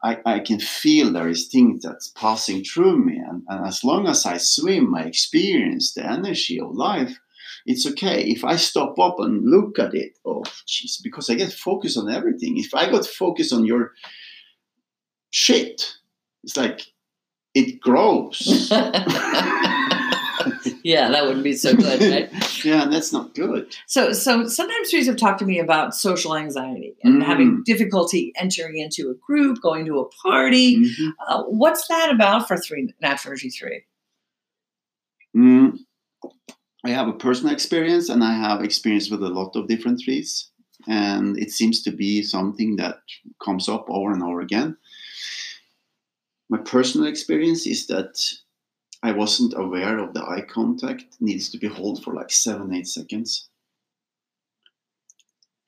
I, 0.04 0.18
I 0.26 0.40
can 0.40 0.60
feel 0.60 1.10
there 1.10 1.28
is 1.28 1.46
things 1.46 1.82
that's 1.82 2.08
passing 2.08 2.62
through 2.62 2.98
me. 2.98 3.16
And, 3.16 3.42
and 3.48 3.66
as 3.66 3.82
long 3.82 4.06
as 4.06 4.26
I 4.26 4.36
swim, 4.36 4.94
I 4.94 5.04
experience 5.04 5.94
the 5.94 6.04
energy 6.04 6.60
of 6.60 6.74
life 6.74 7.18
it's 7.66 7.86
okay 7.86 8.22
if 8.22 8.44
I 8.44 8.56
stop 8.56 8.98
up 8.98 9.16
and 9.18 9.44
look 9.44 9.78
at 9.78 9.94
it. 9.94 10.18
Oh, 10.24 10.42
jeez, 10.66 11.02
because 11.02 11.28
I 11.28 11.34
get 11.34 11.52
focused 11.52 11.98
on 11.98 12.10
everything. 12.10 12.58
If 12.58 12.74
I 12.74 12.90
got 12.90 13.06
focused 13.06 13.52
on 13.52 13.64
your 13.64 13.92
shit, 15.30 15.94
it's 16.44 16.56
like 16.56 16.82
it 17.54 17.80
grows. 17.80 18.70
yeah, 20.82 21.10
that 21.10 21.24
wouldn't 21.24 21.44
be 21.44 21.54
so 21.54 21.74
good, 21.74 22.00
right? 22.00 22.64
yeah, 22.64 22.86
that's 22.86 23.12
not 23.12 23.34
good. 23.34 23.74
So, 23.86 24.12
so 24.12 24.46
sometimes 24.46 24.90
trees 24.90 25.06
have 25.06 25.16
talked 25.16 25.40
to 25.40 25.44
me 25.44 25.58
about 25.58 25.94
social 25.94 26.36
anxiety 26.36 26.96
and 27.02 27.22
mm. 27.22 27.26
having 27.26 27.62
difficulty 27.64 28.32
entering 28.36 28.78
into 28.78 29.10
a 29.10 29.14
group, 29.14 29.60
going 29.60 29.86
to 29.86 29.98
a 30.00 30.08
party. 30.08 30.78
Mm-hmm. 30.78 31.10
Uh, 31.26 31.42
what's 31.44 31.88
that 31.88 32.12
about 32.12 32.46
for 32.46 32.56
three 32.56 32.92
natural 33.00 33.32
energy 33.32 33.50
three? 33.50 33.84
Mm. 35.36 35.78
I 36.86 36.90
have 36.90 37.08
a 37.08 37.12
personal 37.12 37.52
experience 37.52 38.08
and 38.08 38.22
I 38.22 38.32
have 38.32 38.62
experience 38.62 39.10
with 39.10 39.20
a 39.20 39.28
lot 39.28 39.56
of 39.56 39.66
different 39.66 40.00
trees. 40.00 40.50
And 40.86 41.36
it 41.36 41.50
seems 41.50 41.82
to 41.82 41.90
be 41.90 42.22
something 42.22 42.76
that 42.76 43.00
comes 43.44 43.68
up 43.68 43.86
over 43.88 44.12
and 44.12 44.22
over 44.22 44.40
again. 44.40 44.76
My 46.48 46.58
personal 46.58 47.08
experience 47.08 47.66
is 47.66 47.88
that 47.88 48.22
I 49.02 49.10
wasn't 49.10 49.54
aware 49.56 49.98
of 49.98 50.14
the 50.14 50.22
eye 50.22 50.42
contact 50.48 51.06
needs 51.18 51.50
to 51.50 51.58
be 51.58 51.66
held 51.66 52.04
for 52.04 52.14
like 52.14 52.30
seven, 52.30 52.72
eight 52.72 52.86
seconds. 52.86 53.48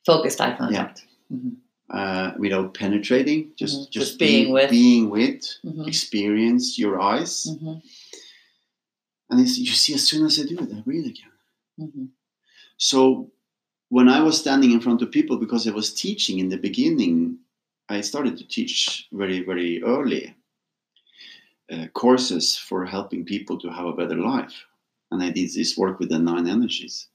Focused 0.07 0.40
eye 0.40 0.57
contact. 0.57 1.02
Yeah. 1.31 1.37
Mm-hmm. 1.37 1.54
Uh, 1.90 2.33
without 2.38 2.74
penetrating, 2.74 3.50
just 3.59 3.74
mm-hmm. 3.74 3.90
just, 3.90 4.11
just, 4.11 4.18
being 4.18 4.52
with, 4.52 4.70
being 4.70 5.11
with, 5.11 5.40
mm-hmm. 5.64 5.88
experience 5.88 6.78
your 6.78 7.00
eyes 7.00 7.48
And 9.30 9.40
you 9.40 9.46
see, 9.46 9.94
as 9.94 10.08
soon 10.08 10.24
as 10.24 10.40
I 10.40 10.44
do 10.44 10.58
it, 10.58 10.72
I 10.74 10.80
breathe 10.80 11.06
again. 11.06 11.32
Mm-hmm. 11.78 12.04
So 12.76 13.30
when 13.90 14.08
I 14.08 14.20
was 14.20 14.38
standing 14.38 14.72
in 14.72 14.80
front 14.80 15.02
of 15.02 15.10
people, 15.10 15.36
because 15.36 15.66
I 15.66 15.72
was 15.72 15.92
teaching 15.92 16.38
in 16.38 16.48
the 16.48 16.56
beginning, 16.56 17.38
I 17.88 18.00
started 18.00 18.36
to 18.38 18.46
teach 18.46 19.08
very, 19.12 19.44
very 19.44 19.82
early 19.82 20.34
uh, 21.70 21.86
courses 21.94 22.56
for 22.56 22.84
helping 22.84 23.24
people 23.24 23.58
to 23.58 23.68
have 23.68 23.86
a 23.86 23.92
better 23.92 24.16
life. 24.16 24.64
And 25.10 25.22
I 25.22 25.30
did 25.30 25.50
this 25.52 25.76
work 25.76 25.98
with 25.98 26.10
the 26.10 26.18
nine 26.18 26.46
energies. 26.46 27.08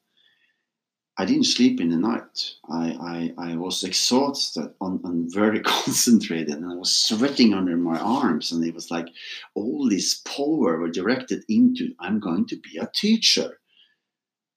I 1.17 1.25
didn't 1.25 1.45
sleep 1.45 1.79
in 1.79 1.89
the 1.89 1.97
night. 1.97 2.55
I, 2.69 3.33
I, 3.37 3.51
I 3.51 3.55
was 3.55 3.83
exhausted 3.83 4.73
and, 4.81 4.99
and, 5.03 5.31
very 5.31 5.59
concentrated, 5.63 6.55
and 6.55 6.65
I 6.65 6.75
was 6.75 6.91
sweating 6.91 7.53
under 7.53 7.77
my 7.77 7.99
arms. 7.99 8.51
And 8.51 8.65
it 8.65 8.73
was 8.73 8.89
like 8.89 9.07
all 9.53 9.87
this 9.87 10.15
power 10.15 10.79
were 10.79 10.89
directed 10.89 11.43
into 11.47 11.93
I'm 11.99 12.19
going 12.19 12.47
to 12.47 12.55
be 12.55 12.79
a 12.79 12.89
teacher. 12.93 13.59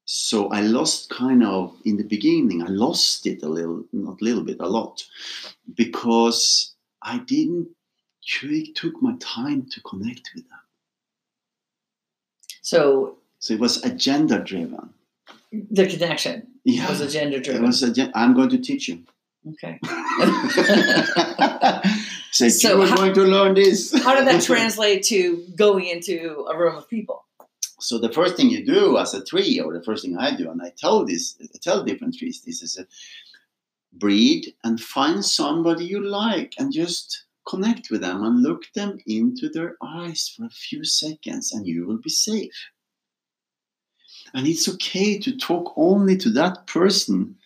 So 0.07 0.49
I 0.49 0.62
lost 0.62 1.11
kind 1.11 1.42
of 1.42 1.77
in 1.85 1.97
the 1.97 2.05
beginning, 2.05 2.62
I 2.62 2.69
lost 2.69 3.27
it 3.27 3.42
a 3.42 3.49
little, 3.49 3.85
not 3.92 4.21
a 4.21 4.25
little 4.25 4.45
bit, 4.45 4.59
a 4.61 4.69
lot, 4.69 5.05
because 5.75 6.75
I 7.03 7.19
didn't 7.19 7.69
really 8.42 8.73
took 8.73 9.03
my 9.03 9.16
time 9.21 9.66
to 9.73 9.81
connect 9.83 10.31
with 10.35 10.49
them. 10.49 10.59
So, 12.62 13.19
so 13.40 13.55
it 13.55 13.61
was 13.61 13.85
agenda 13.85 14.38
driven 14.38 14.95
the 15.53 15.87
connection 15.87 16.47
yeah. 16.65 16.89
was 16.89 17.01
agenda 17.01 17.41
driven. 17.41 17.65
It 17.65 17.67
was 17.67 17.83
a, 17.83 18.11
I'm 18.15 18.35
going 18.35 18.51
to 18.51 18.59
teach 18.59 18.89
you. 18.89 19.05
Okay. 19.49 19.79
So 22.37 22.45
you 22.45 22.83
are 22.83 22.95
going 22.95 23.15
to 23.15 23.23
learn 23.23 23.55
this. 23.55 23.95
how 24.03 24.15
did 24.15 24.27
that 24.27 24.43
translate 24.53 25.03
to 25.05 25.43
going 25.57 25.87
into 25.87 26.47
a 26.51 26.59
room 26.59 26.77
of 26.77 26.87
people? 26.87 27.25
So 27.81 27.99
the 27.99 28.13
first 28.13 28.37
thing 28.37 28.51
you 28.51 28.63
do 28.63 28.99
as 28.99 29.15
a 29.15 29.25
tree, 29.25 29.59
or 29.59 29.73
the 29.73 29.83
first 29.83 30.05
thing 30.05 30.19
I 30.19 30.37
do, 30.37 30.51
and 30.51 30.61
I 30.61 30.71
tell 30.77 31.07
this, 31.07 31.39
I 31.43 31.47
tell 31.63 31.83
different 31.83 32.15
trees, 32.19 32.43
this 32.43 32.61
is 32.61 32.77
a 32.77 32.87
breed 33.91 34.53
and 34.65 34.79
find 34.79 35.25
somebody 35.25 35.87
you 35.87 36.07
like 36.07 36.53
and 36.59 36.75
just 36.75 37.25
connect 37.49 37.91
with 37.91 38.03
them 38.03 38.23
and 38.23 38.43
look 38.43 38.65
them 38.75 38.99
into 39.07 39.49
their 39.49 39.77
eyes 39.83 40.31
for 40.37 40.45
a 40.45 40.51
few 40.51 40.85
seconds 40.85 41.53
and 41.53 41.67
you 41.67 41.87
will 41.87 41.99
be 41.99 42.11
safe 42.11 42.69
and 44.35 44.47
it's 44.47 44.69
okay 44.69 45.19
to 45.19 45.37
talk 45.37 45.73
only 45.77 46.17
to 46.19 46.31
that 46.31 46.67
person. 46.67 47.37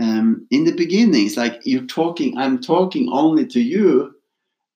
Um, 0.00 0.46
in 0.50 0.64
the 0.64 0.74
beginning, 0.74 1.26
it's 1.26 1.36
like 1.36 1.60
you're 1.64 1.86
talking, 1.86 2.36
I'm 2.36 2.60
talking 2.60 3.08
only 3.10 3.46
to 3.48 3.60
you, 3.60 4.14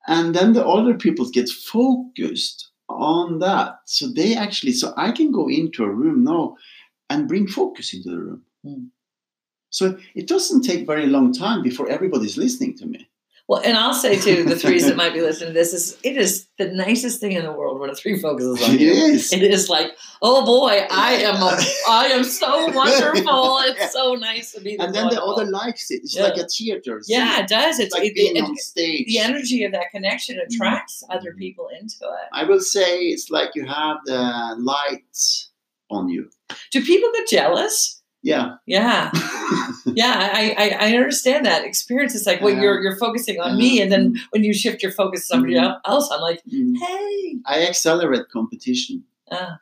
and 0.07 0.35
then 0.35 0.53
the 0.53 0.67
other 0.67 0.95
people 0.95 1.29
get 1.31 1.49
focused 1.49 2.71
on 2.89 3.39
that. 3.41 3.81
So 3.87 4.07
they 4.09 4.37
actually, 4.37 4.73
so 4.73 4.93
I 4.97 5.11
can 5.11 5.33
go 5.33 5.49
into 5.49 5.85
a 5.85 5.91
room 5.91 6.25
now 6.25 6.57
and 7.11 7.29
bring 7.29 7.49
focus 7.49 7.95
into 7.95 8.11
the 8.11 8.19
room. 8.19 8.43
Mm. 8.65 8.89
So 9.71 9.99
it 10.15 10.29
doesn't 10.29 10.63
take 10.63 10.87
very 10.87 11.07
long 11.07 11.33
time 11.33 11.63
before 11.63 11.89
everybody's 11.89 12.39
listening 12.39 12.77
to 12.79 12.87
me. 12.87 13.09
Well, 13.49 13.63
and 13.65 13.77
I'll 13.77 13.95
say 13.95 14.19
too, 14.19 14.43
the 14.43 14.57
threes 14.57 14.87
that 14.87 14.97
might 15.03 15.13
be 15.13 15.21
listening 15.21 15.51
to 15.51 15.55
this 15.55 15.73
is 15.73 15.97
it 16.03 16.17
is 16.17 16.49
the 16.59 16.67
nicest 16.67 17.21
thing 17.21 17.33
in 17.33 17.45
the 17.45 17.53
world 17.53 17.79
when 17.79 17.91
a 17.91 17.95
three 17.95 18.19
focuses 18.19 18.61
on 18.63 18.77
you. 18.77 18.91
It 18.91 18.97
is. 18.97 19.33
It 19.33 19.43
is 19.43 19.69
like, 19.69 19.93
oh 20.21 20.45
boy, 20.45 20.85
I 20.91 21.13
am 21.13 21.37
a, 21.37 21.57
I 21.89 22.07
am 22.07 22.25
so 22.25 22.71
wonderful. 22.73 23.61
It's 23.67 23.93
so 23.93 24.15
nice 24.15 24.53
to 24.53 24.61
be. 24.61 24.79
And 24.79 24.95
then 24.95 25.09
the 25.09 25.23
other 25.23 25.45
likes 25.45 25.91
it. 25.91 26.03
It's 26.03 26.17
yeah. 26.17 26.25
like 26.25 26.37
a 26.37 26.47
theater. 26.47 27.01
Yeah, 27.07 27.41
it 27.41 27.49
does. 27.49 27.79
It's, 27.79 27.93
like 27.93 28.05
it, 28.05 28.15
being 28.15 28.37
it, 28.37 28.45
on 28.45 28.57
stage. 28.57 29.07
The 29.07 29.19
energy 29.19 29.65
of 29.65 29.73
that 29.73 29.91
connection 29.91 30.39
attracts 30.39 31.03
mm-hmm. 31.03 31.17
other 31.17 31.35
people 31.35 31.69
into 31.79 32.05
it. 32.05 32.29
I 32.33 32.45
will 32.45 32.61
say 32.61 33.01
it's 33.01 33.31
like 33.31 33.51
you 33.55 33.67
have 33.67 33.99
the 34.05 34.57
lights 34.59 35.51
on 35.91 36.09
you. 36.09 36.31
Do 36.71 36.85
people 36.85 37.11
get 37.15 37.29
jealous? 37.29 38.03
Yeah. 38.23 38.57
Yeah. 38.67 39.11
yeah. 39.87 40.31
I, 40.33 40.55
I, 40.59 40.89
I, 40.89 40.97
understand 40.97 41.47
that 41.47 41.65
experience. 41.65 42.15
It's 42.15 42.27
like, 42.27 42.41
well, 42.41 42.55
you're, 42.55 42.81
you're 42.83 42.97
focusing 42.97 43.41
on 43.41 43.57
me. 43.57 43.81
And 43.81 43.91
then 43.91 44.17
when 44.31 44.45
you 44.45 44.53
shift 44.53 44.83
your 44.83 44.93
focus 44.93 45.23
to 45.23 45.27
somebody 45.27 45.55
mm-hmm. 45.55 45.91
else, 45.91 46.11
I'm 46.11 46.21
like, 46.21 46.43
mm-hmm. 46.45 46.75
hey. 46.75 47.37
I 47.47 47.67
accelerate 47.67 48.29
competition 48.31 49.05
ah. 49.31 49.59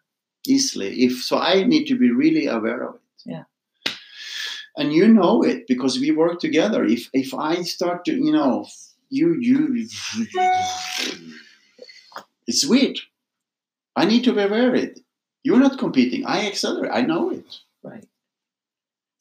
easily. 0.47 1.03
If 1.03 1.23
so, 1.23 1.39
I 1.39 1.65
need 1.65 1.87
to 1.87 1.99
be 1.99 2.11
really 2.11 2.47
aware 2.47 2.83
of 2.89 2.95
it. 2.97 3.01
Yeah. 3.25 3.45
And 4.77 4.93
you 4.93 5.07
know 5.07 5.43
it 5.43 5.67
because 5.67 5.99
we 5.99 6.11
work 6.11 6.41
together. 6.41 6.85
If 6.85 7.09
if 7.13 7.33
I 7.33 7.63
start 7.63 8.05
to, 8.07 8.13
you 8.13 8.33
know, 8.33 8.67
you 9.09 9.35
you 9.41 9.87
it's 12.47 12.67
weird. 12.67 12.99
I 13.97 14.05
need 14.05 14.25
to 14.25 14.33
be 14.33 14.43
aware 14.43 14.69
of 14.69 14.75
it. 14.75 15.01
You're 15.45 15.61
not 15.61 15.79
competing. 15.79 16.27
I 16.27 16.47
accelerate. 16.47 16.91
I 16.93 17.03
know 17.03 17.31
it. 17.31 17.61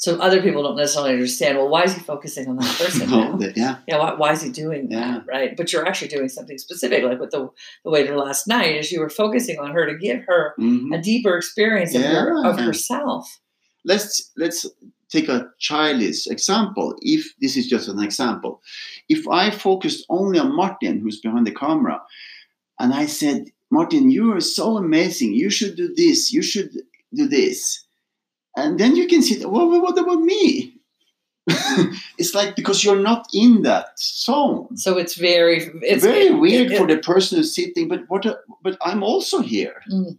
So 0.04 0.18
other 0.18 0.42
people 0.42 0.64
don't 0.64 0.76
necessarily 0.76 1.14
understand. 1.14 1.58
Well, 1.58 1.70
why 1.70 1.84
is 1.84 1.94
he 1.94 2.02
focusing 2.02 2.50
on 2.50 2.58
that 2.58 2.78
person? 2.82 3.10
yeah, 3.56 3.78
yeah. 3.88 3.98
Why, 3.98 4.14
why, 4.16 4.34
is 4.34 4.42
he 4.42 4.52
doing 4.52 4.90
that? 4.90 4.96
Yeah. 4.96 5.22
Right. 5.26 5.56
But 5.56 5.72
you're 5.72 5.88
actually 5.88 6.10
doing 6.10 6.28
something 6.28 6.58
specific, 6.58 7.06
like 7.06 7.22
with 7.22 7.32
the 7.32 7.50
the 7.86 7.90
waiter 7.90 8.18
last 8.18 8.46
night, 8.46 8.76
is 8.76 8.92
you 8.92 9.00
were 9.00 9.10
focusing 9.10 9.60
on 9.60 9.72
her 9.72 9.86
to 9.86 9.98
give 9.98 10.26
her 10.28 10.56
mm-hmm. 10.60 10.92
a 10.92 11.02
deeper 11.02 11.38
experience 11.38 11.96
of, 11.96 12.02
her, 12.02 12.46
of 12.46 12.60
herself. 12.60 13.40
Let's 13.86 14.30
let's 14.36 14.66
take 15.10 15.30
a 15.30 15.48
childish 15.60 16.28
example. 16.28 16.96
If 17.00 17.34
this 17.40 17.56
is 17.56 17.68
just 17.68 17.88
an 17.88 18.04
example, 18.04 18.62
if 19.08 19.26
I 19.30 19.52
focused 19.52 20.06
only 20.10 20.38
on 20.38 20.54
Martin, 20.54 21.00
who's 21.00 21.22
behind 21.22 21.48
the 21.48 21.56
camera, 21.56 22.02
and 22.78 22.94
I 22.94 23.06
said, 23.06 23.52
Martin, 23.72 24.12
you 24.12 24.34
are 24.34 24.42
so 24.42 24.76
amazing. 24.76 25.34
You 25.34 25.50
should 25.50 25.78
do 25.78 25.96
this. 25.96 26.34
You 26.34 26.42
should 26.42 26.72
do 27.14 27.26
this 27.26 27.83
and 28.56 28.80
then 28.80 28.96
you 28.96 29.08
can 29.08 29.22
see 29.22 29.44
well, 29.46 29.70
what 29.82 29.98
about 29.98 30.22
me? 30.22 30.74
It's 32.18 32.34
like 32.34 32.56
because 32.56 32.84
you're 32.84 33.00
not 33.00 33.28
in 33.34 33.64
that 33.64 34.00
zone. 34.00 34.78
So 34.78 34.98
it's 34.98 35.16
very 35.16 35.70
it's 35.82 36.04
very 36.04 36.28
it, 36.28 36.40
weird 36.40 36.72
it, 36.72 36.78
for 36.78 36.88
the 36.88 36.98
person 36.98 37.38
who's 37.38 37.56
sitting 37.56 37.88
but 37.88 38.02
what 38.08 38.26
a, 38.26 38.40
but 38.62 38.78
i'm 38.82 39.04
also 39.04 39.42
here. 39.42 39.82
Mm. 39.92 40.18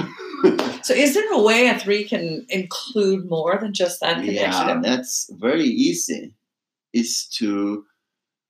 so 0.84 0.94
is 0.94 1.14
there 1.14 1.32
a 1.32 1.42
way 1.42 1.66
a 1.66 1.78
three 1.78 2.04
can 2.04 2.46
include 2.48 3.28
more 3.28 3.58
than 3.60 3.74
just 3.74 4.00
that 4.00 4.24
connection? 4.24 4.68
yeah 4.68 4.80
that's 4.82 5.28
very 5.32 5.64
easy 5.64 6.32
is 6.94 7.26
to 7.26 7.84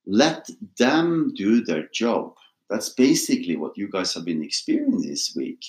let 0.07 0.49
them 0.79 1.33
do 1.35 1.64
their 1.64 1.88
job. 1.92 2.35
That's 2.71 2.90
basically 2.90 3.57
what 3.57 3.77
you 3.77 3.88
guys 3.90 4.14
have 4.14 4.25
been 4.25 4.42
experiencing 4.42 5.09
this 5.09 5.33
week 5.35 5.64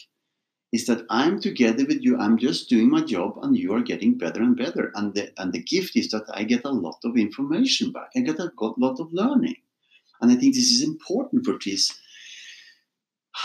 is 0.71 0.86
that 0.86 1.05
I'm 1.10 1.39
together 1.41 1.86
with 1.86 2.01
you. 2.01 2.17
I'm 2.17 2.38
just 2.38 2.69
doing 2.69 2.89
my 2.89 3.01
job, 3.01 3.39
and 3.41 3.58
you 3.58 3.73
are 3.73 3.82
getting 3.82 4.17
better 4.17 4.41
and 4.41 4.55
better. 4.55 4.91
And 4.95 5.13
the 5.13 5.32
and 5.41 5.51
the 5.51 5.63
gift 5.63 5.95
is 5.95 6.10
that 6.12 6.25
I 6.34 6.43
get 6.43 6.65
a 6.65 6.71
lot 6.71 6.99
of 7.03 7.17
information 7.17 7.91
back. 7.91 8.10
I 8.15 8.19
get 8.19 8.39
a 8.39 8.51
lot 8.58 8.99
of 8.99 9.12
learning, 9.12 9.58
and 10.21 10.32
I 10.32 10.36
think 10.36 10.53
this 10.53 10.71
is 10.71 10.84
important 10.84 11.45
for 11.45 11.58
this. 11.63 11.93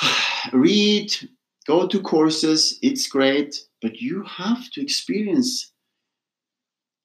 Read, 0.52 1.12
go 1.66 1.86
to 1.86 2.00
courses. 2.00 2.78
It's 2.82 3.06
great, 3.08 3.58
but 3.80 4.00
you 4.00 4.22
have 4.24 4.70
to 4.72 4.82
experience 4.82 5.72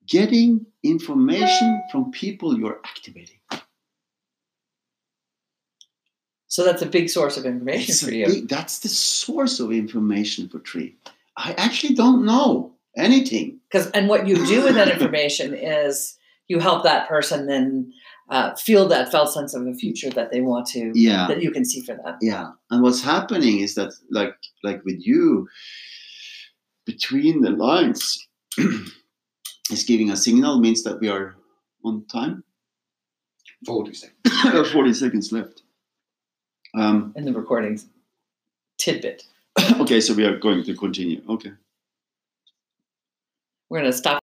getting 0.08 0.66
information 0.84 1.82
from 1.92 2.12
people 2.12 2.58
you're 2.58 2.82
activating. 2.84 3.38
So 6.50 6.66
that's 6.66 6.82
a 6.82 6.88
big 6.88 7.10
source 7.10 7.38
of 7.38 7.46
information 7.46 7.92
it's 7.92 8.04
for 8.04 8.12
you. 8.12 8.26
Big, 8.26 8.50
that's 8.50 8.80
the 8.80 8.90
source 8.90 9.60
of 9.60 9.72
information 9.72 10.50
for 10.50 10.60
Tree. 10.60 10.96
I 11.38 11.54
actually 11.54 11.94
don't 11.94 12.26
know 12.26 12.74
anything. 12.98 13.60
Because 13.72 13.90
and 13.92 14.10
what 14.10 14.28
you 14.28 14.36
do 14.46 14.64
with 14.64 14.76
that 14.76 14.90
information 14.94 15.54
is 15.54 16.18
you 16.48 16.60
help 16.60 16.84
that 16.84 17.08
person 17.08 17.46
then 17.46 17.94
uh, 18.30 18.56
feel 18.56 18.88
that 18.88 19.12
felt 19.12 19.32
sense 19.32 19.54
of 19.54 19.64
the 19.66 19.74
future 19.74 20.10
that 20.10 20.32
they 20.32 20.42
want 20.42 20.66
to. 20.68 20.92
Yeah. 20.96 21.28
That 21.28 21.42
you 21.42 21.52
can 21.52 21.66
see 21.66 21.82
for 21.82 21.96
them. 21.96 22.18
Yeah. 22.22 22.52
And 22.72 22.82
what's 22.82 23.04
happening 23.04 23.60
is 23.60 23.76
that, 23.76 23.94
like, 24.10 24.36
like 24.64 24.84
with 24.86 25.06
you, 25.06 25.48
between 26.86 27.42
the 27.42 27.52
lines, 27.52 28.28
is 28.58 29.84
giving 29.84 30.10
a 30.10 30.18
signal 30.18 30.60
means 30.60 30.84
that 30.84 31.00
we 31.00 31.10
are 31.10 31.36
on 31.86 32.06
time. 32.06 32.44
Forty 33.66 33.94
seconds. 33.94 34.72
Forty 34.72 34.94
seconds 34.94 35.32
left. 35.32 35.64
Um, 36.76 37.14
in 37.16 37.26
the 37.26 37.34
recordings 37.34 37.88
tidbit. 38.80 39.26
okay, 39.80 40.02
so 40.02 40.14
we 40.14 40.26
are 40.26 40.38
going 40.38 40.64
to 40.64 40.74
continue. 40.76 41.22
Okay. 41.30 41.52
We're 43.70 43.82
going 43.82 43.92
to 43.92 43.98
stop. 43.98 44.20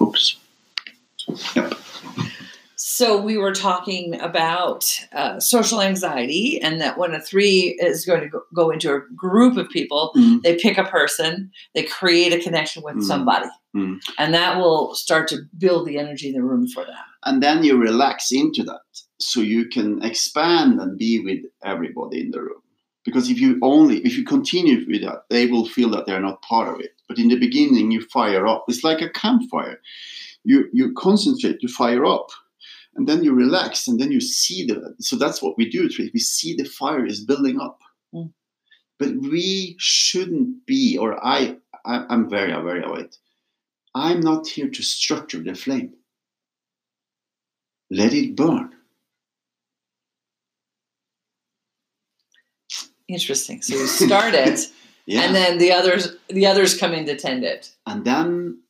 Oops. 0.00 0.36
Yep. 1.56 1.74
So 2.76 3.20
we 3.20 3.38
were 3.38 3.54
talking 3.54 4.20
about 4.20 4.84
uh, 5.12 5.40
social 5.40 5.80
anxiety, 5.80 6.60
and 6.60 6.80
that 6.80 6.98
when 6.98 7.14
a 7.14 7.20
three 7.20 7.76
is 7.80 8.04
going 8.04 8.20
to 8.20 8.28
go, 8.28 8.42
go 8.54 8.70
into 8.70 8.94
a 8.94 9.00
group 9.16 9.56
of 9.56 9.68
people, 9.70 10.12
mm-hmm. 10.14 10.38
they 10.42 10.56
pick 10.56 10.78
a 10.78 10.84
person, 10.84 11.50
they 11.74 11.84
create 11.84 12.32
a 12.32 12.40
connection 12.40 12.82
with 12.82 12.96
mm-hmm. 12.96 13.04
somebody, 13.04 13.48
mm-hmm. 13.74 13.96
and 14.18 14.34
that 14.34 14.58
will 14.58 14.94
start 14.94 15.26
to 15.28 15.38
build 15.56 15.86
the 15.86 15.98
energy 15.98 16.28
in 16.28 16.34
the 16.34 16.42
room 16.42 16.68
for 16.68 16.84
them 16.84 16.94
and 17.24 17.42
then 17.42 17.62
you 17.62 17.76
relax 17.76 18.32
into 18.32 18.62
that 18.64 18.80
so 19.18 19.40
you 19.40 19.68
can 19.68 20.02
expand 20.02 20.80
and 20.80 20.98
be 20.98 21.20
with 21.20 21.40
everybody 21.64 22.20
in 22.20 22.30
the 22.30 22.40
room. 22.40 22.62
Because 23.04 23.30
if 23.30 23.40
you 23.40 23.58
only 23.62 23.98
if 23.98 24.16
you 24.16 24.24
continue 24.24 24.84
with 24.86 25.02
that 25.02 25.24
they 25.30 25.46
will 25.46 25.66
feel 25.66 25.90
that 25.90 26.06
they're 26.06 26.20
not 26.20 26.42
part 26.42 26.68
of 26.68 26.80
it. 26.80 26.92
But 27.08 27.18
in 27.18 27.28
the 27.28 27.38
beginning 27.38 27.90
you 27.90 28.02
fire 28.02 28.46
up. 28.46 28.64
It's 28.68 28.84
like 28.84 29.00
a 29.00 29.10
campfire. 29.10 29.80
You 30.44 30.68
you 30.72 30.92
concentrate 30.94 31.62
you 31.62 31.68
fire 31.68 32.04
up 32.04 32.30
and 32.94 33.08
then 33.08 33.24
you 33.24 33.32
relax 33.32 33.88
and 33.88 34.00
then 34.00 34.12
you 34.12 34.20
see 34.20 34.66
the 34.66 34.94
so 35.00 35.16
that's 35.16 35.42
what 35.42 35.56
we 35.56 35.68
do 35.68 35.88
we 36.12 36.20
see 36.20 36.54
the 36.54 36.64
fire 36.64 37.06
is 37.06 37.24
building 37.24 37.60
up. 37.60 37.80
Mm. 38.14 38.32
but 38.98 39.08
we 39.16 39.74
shouldn't 39.78 40.66
be 40.66 40.98
or 40.98 41.18
i, 41.24 41.56
I 41.86 42.04
i'm 42.10 42.28
very 42.28 42.52
aware 42.52 42.82
of 42.82 42.98
it. 42.98 43.16
I'm 43.94 44.20
not 44.20 44.46
here 44.46 44.68
to 44.68 44.82
structure 44.82 45.42
the 45.42 45.54
flame 45.54 45.94
let 47.92 48.14
it 48.14 48.34
burn. 48.34 48.70
Interesting. 53.06 53.60
So 53.60 53.74
you 53.74 53.86
start 54.06 54.34
it, 54.34 54.60
yeah. 55.06 55.22
and 55.22 55.34
then 55.34 55.58
the 55.58 55.72
others 55.72 56.16
the 56.28 56.46
others 56.46 56.78
come 56.78 56.94
in 56.94 57.04
to 57.06 57.16
tend 57.16 57.44
it. 57.44 57.70
And 57.86 58.04
then 58.04 58.62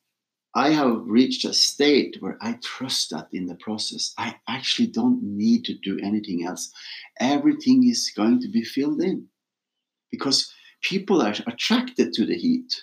I 0.55 0.71
have 0.71 1.07
reached 1.07 1.45
a 1.45 1.55
state 1.55 2.17
where 2.21 2.37
I 2.43 2.59
trust 2.63 3.11
that 3.11 3.29
in 3.33 3.47
the 3.47 3.55
process. 3.55 4.13
I 4.19 4.35
actually 4.49 4.89
don't 4.89 5.23
need 5.23 5.65
to 5.67 5.75
do 5.75 5.99
anything 6.03 6.45
else. 6.45 6.73
Everything 7.21 7.89
is 7.89 8.13
going 8.15 8.41
to 8.41 8.49
be 8.49 8.65
filled 8.65 9.01
in 9.01 9.29
because 10.11 10.53
people 10.83 11.23
are 11.23 11.35
attracted 11.47 12.13
to 12.15 12.27
the 12.27 12.37
heat. 12.37 12.75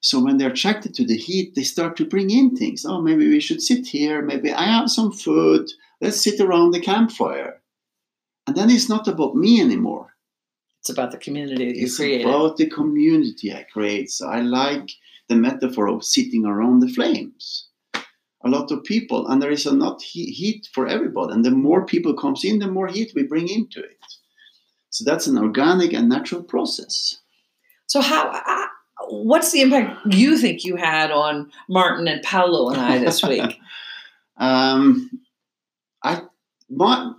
So 0.00 0.22
when 0.22 0.38
they're 0.38 0.50
attracted 0.50 0.94
to 0.94 1.06
the 1.06 1.16
heat, 1.16 1.54
they 1.54 1.64
start 1.64 1.96
to 1.96 2.06
bring 2.06 2.30
in 2.30 2.56
things. 2.56 2.84
Oh, 2.86 3.00
maybe 3.00 3.28
we 3.28 3.40
should 3.40 3.60
sit 3.60 3.86
here. 3.86 4.22
Maybe 4.22 4.52
I 4.52 4.64
have 4.64 4.90
some 4.90 5.12
food. 5.12 5.70
Let's 6.00 6.22
sit 6.22 6.40
around 6.40 6.70
the 6.70 6.80
campfire. 6.80 7.60
And 8.46 8.56
then 8.56 8.70
it's 8.70 8.88
not 8.88 9.08
about 9.08 9.34
me 9.34 9.60
anymore. 9.60 10.14
It's 10.80 10.90
about 10.90 11.10
the 11.10 11.18
community 11.18 11.66
that 11.66 11.76
you 11.76 11.86
it's 11.86 11.96
create. 11.96 12.20
It's 12.20 12.28
about 12.28 12.56
the 12.56 12.70
community 12.70 13.52
I 13.52 13.64
create. 13.64 14.10
So 14.10 14.28
I 14.28 14.40
like 14.40 14.90
the 15.28 15.34
metaphor 15.34 15.88
of 15.88 16.04
sitting 16.04 16.46
around 16.46 16.80
the 16.80 16.88
flames. 16.88 17.68
A 18.44 18.48
lot 18.48 18.70
of 18.70 18.84
people, 18.84 19.26
and 19.26 19.42
there 19.42 19.50
is 19.50 19.66
enough 19.66 20.00
heat 20.00 20.68
for 20.72 20.86
everybody. 20.86 21.34
And 21.34 21.44
the 21.44 21.50
more 21.50 21.84
people 21.84 22.14
comes 22.14 22.44
in, 22.44 22.60
the 22.60 22.68
more 22.68 22.86
heat 22.86 23.12
we 23.14 23.24
bring 23.24 23.48
into 23.48 23.80
it. 23.80 23.98
So 24.90 25.04
that's 25.04 25.26
an 25.26 25.36
organic 25.36 25.92
and 25.92 26.08
natural 26.08 26.42
process. 26.42 27.18
So 27.86 28.00
how? 28.00 28.28
Uh, 28.28 28.67
What's 29.10 29.52
the 29.52 29.62
impact 29.62 30.12
you 30.14 30.38
think 30.38 30.64
you 30.64 30.76
had 30.76 31.10
on 31.10 31.50
Martin 31.68 32.08
and 32.08 32.22
Paolo 32.22 32.70
and 32.70 32.80
I 32.80 32.98
this 32.98 33.22
week? 33.22 33.58
um, 34.36 35.10
I 36.02 36.22
what 36.68 37.16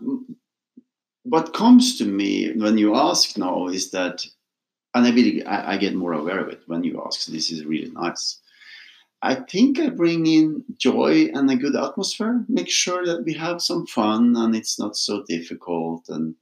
what 1.24 1.54
comes 1.54 1.98
to 1.98 2.06
me 2.06 2.54
when 2.54 2.78
you 2.78 2.96
ask 2.96 3.38
now 3.38 3.68
is 3.68 3.92
that, 3.92 4.26
and 4.94 5.06
I 5.06 5.12
really 5.12 5.44
I, 5.44 5.74
I 5.74 5.78
get 5.78 5.96
more 5.96 6.14
aware 6.14 6.40
of 6.40 6.50
it 6.50 6.62
when 6.68 6.84
you 6.84 7.02
ask. 7.06 7.26
This 7.26 7.52
is 7.52 7.66
really 7.66 7.92
nice. 7.92 8.40
I 9.22 9.36
think 9.36 9.80
I 9.80 9.90
bring 9.90 10.26
in 10.28 10.64
joy 10.78 11.30
and 11.34 11.52
a 11.52 11.56
good 11.56 11.76
atmosphere. 11.76 12.46
Make 12.48 12.70
sure 12.70 13.06
that 13.06 13.26
we 13.26 13.34
have 13.34 13.62
some 13.62 13.86
fun 13.86 14.36
and 14.38 14.56
it's 14.56 14.80
not 14.80 14.96
so 14.96 15.24
difficult. 15.28 16.08
And 16.08 16.36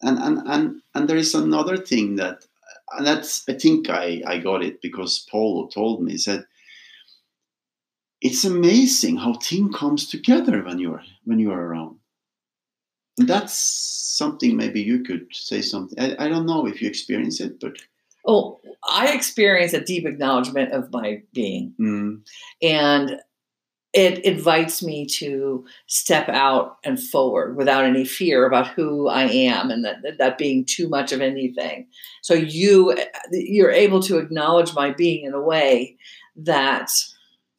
and 0.00 0.18
and 0.18 0.38
and, 0.46 0.82
and 0.94 1.08
there 1.08 1.18
is 1.18 1.34
another 1.34 1.76
thing 1.76 2.16
that 2.16 2.46
and 2.92 3.06
that's 3.06 3.44
I 3.48 3.54
think 3.54 3.90
I, 3.90 4.22
I 4.26 4.38
got 4.38 4.62
it 4.64 4.80
because 4.82 5.26
Paul 5.30 5.68
told 5.68 6.02
me, 6.02 6.12
he 6.12 6.18
said 6.18 6.44
it's 8.20 8.44
amazing 8.44 9.16
how 9.16 9.34
team 9.34 9.72
comes 9.72 10.08
together 10.08 10.62
when 10.62 10.78
you're 10.78 11.02
when 11.24 11.38
you're 11.38 11.58
around. 11.60 11.98
And 13.18 13.28
that's 13.28 13.54
something 13.54 14.56
maybe 14.56 14.80
you 14.82 15.04
could 15.04 15.26
say 15.32 15.60
something. 15.62 15.98
I, 16.00 16.24
I 16.24 16.28
don't 16.28 16.46
know 16.46 16.66
if 16.66 16.82
you 16.82 16.88
experience 16.88 17.40
it, 17.40 17.60
but 17.60 17.74
Oh, 18.26 18.58
I 18.88 19.12
experience 19.12 19.74
a 19.74 19.84
deep 19.84 20.06
acknowledgement 20.06 20.72
of 20.72 20.90
my 20.90 21.22
being. 21.34 21.74
mm, 21.78 22.22
And 22.62 23.20
it 23.94 24.18
invites 24.24 24.82
me 24.82 25.06
to 25.06 25.64
step 25.86 26.28
out 26.28 26.78
and 26.84 27.00
forward 27.00 27.56
without 27.56 27.84
any 27.84 28.04
fear 28.04 28.44
about 28.44 28.66
who 28.66 29.08
I 29.08 29.22
am 29.24 29.70
and 29.70 29.84
that, 29.84 30.18
that 30.18 30.36
being 30.36 30.64
too 30.64 30.88
much 30.88 31.12
of 31.12 31.20
anything. 31.20 31.86
So 32.22 32.34
you 32.34 32.96
you're 33.30 33.70
able 33.70 34.00
to 34.02 34.18
acknowledge 34.18 34.74
my 34.74 34.90
being 34.90 35.24
in 35.24 35.32
a 35.32 35.40
way 35.40 35.96
that 36.36 36.90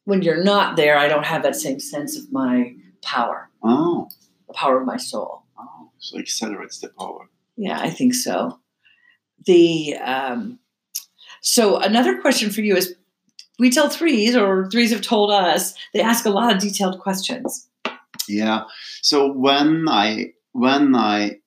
when 0.04 0.20
you're 0.20 0.44
not 0.44 0.76
there, 0.76 0.98
I 0.98 1.08
don't 1.08 1.24
have 1.24 1.42
that 1.42 1.56
same 1.56 1.80
sense 1.80 2.18
of 2.18 2.30
my 2.30 2.74
power, 3.02 3.48
oh, 3.62 4.08
the 4.46 4.54
power 4.54 4.78
of 4.78 4.86
my 4.86 4.98
soul. 4.98 5.44
oh, 5.58 5.90
so 5.98 6.18
accelerates 6.18 6.80
the 6.80 6.88
power. 6.88 7.30
Yeah, 7.56 7.80
I 7.80 7.88
think 7.88 8.14
so. 8.14 8.60
The 9.46 9.96
um, 9.96 10.58
so 11.40 11.78
another 11.78 12.20
question 12.20 12.50
for 12.50 12.60
you 12.60 12.76
is 12.76 12.94
we 13.58 13.70
tell 13.70 13.88
threes 13.88 14.36
or 14.36 14.68
threes 14.70 14.92
have 14.92 15.02
told 15.02 15.30
us 15.30 15.74
they 15.94 16.00
ask 16.00 16.24
a 16.24 16.30
lot 16.30 16.54
of 16.54 16.60
detailed 16.60 16.98
questions. 17.00 17.68
Yeah. 18.28 18.64
So 19.02 19.32
when 19.32 19.88
I 19.88 20.32
when 20.52 20.94
I 20.94 21.38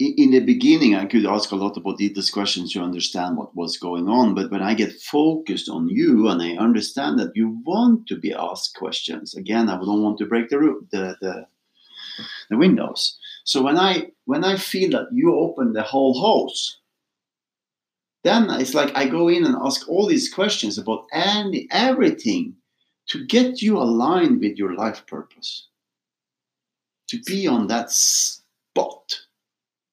in 0.00 0.32
the 0.32 0.40
beginning 0.40 0.96
I 0.96 1.06
could 1.06 1.24
ask 1.24 1.50
a 1.52 1.56
lot 1.56 1.76
about 1.76 1.98
detailed 1.98 2.32
questions 2.32 2.72
to 2.72 2.82
understand 2.82 3.36
what 3.36 3.54
was 3.54 3.76
going 3.76 4.08
on, 4.08 4.34
but 4.34 4.50
when 4.50 4.62
I 4.62 4.74
get 4.74 5.00
focused 5.00 5.68
on 5.68 5.88
you 5.88 6.28
and 6.28 6.42
I 6.42 6.56
understand 6.56 7.18
that 7.18 7.36
you 7.36 7.60
want 7.64 8.06
to 8.08 8.16
be 8.16 8.32
asked 8.32 8.76
questions, 8.76 9.34
again 9.34 9.68
I 9.68 9.76
don't 9.76 10.02
want 10.02 10.18
to 10.18 10.26
break 10.26 10.48
the 10.48 10.58
the, 10.90 11.16
the 11.20 11.46
the 12.50 12.56
windows. 12.56 13.18
So 13.44 13.62
when 13.62 13.78
I 13.78 14.12
when 14.24 14.44
I 14.44 14.56
feel 14.56 14.90
that 14.90 15.08
you 15.12 15.34
open 15.34 15.72
the 15.72 15.82
whole 15.82 16.20
house, 16.20 16.78
then 18.24 18.48
it's 18.50 18.74
like 18.74 18.96
I 18.96 19.06
go 19.06 19.28
in 19.28 19.44
and 19.44 19.56
ask 19.62 19.88
all 19.88 20.06
these 20.06 20.32
questions 20.32 20.78
about 20.78 21.06
any 21.12 21.68
everything 21.70 22.56
to 23.08 23.24
get 23.26 23.62
you 23.62 23.78
aligned 23.78 24.40
with 24.40 24.56
your 24.56 24.74
life 24.74 25.06
purpose 25.06 25.68
to 27.08 27.20
be 27.26 27.46
on 27.46 27.66
that 27.68 27.90
spot. 27.90 29.20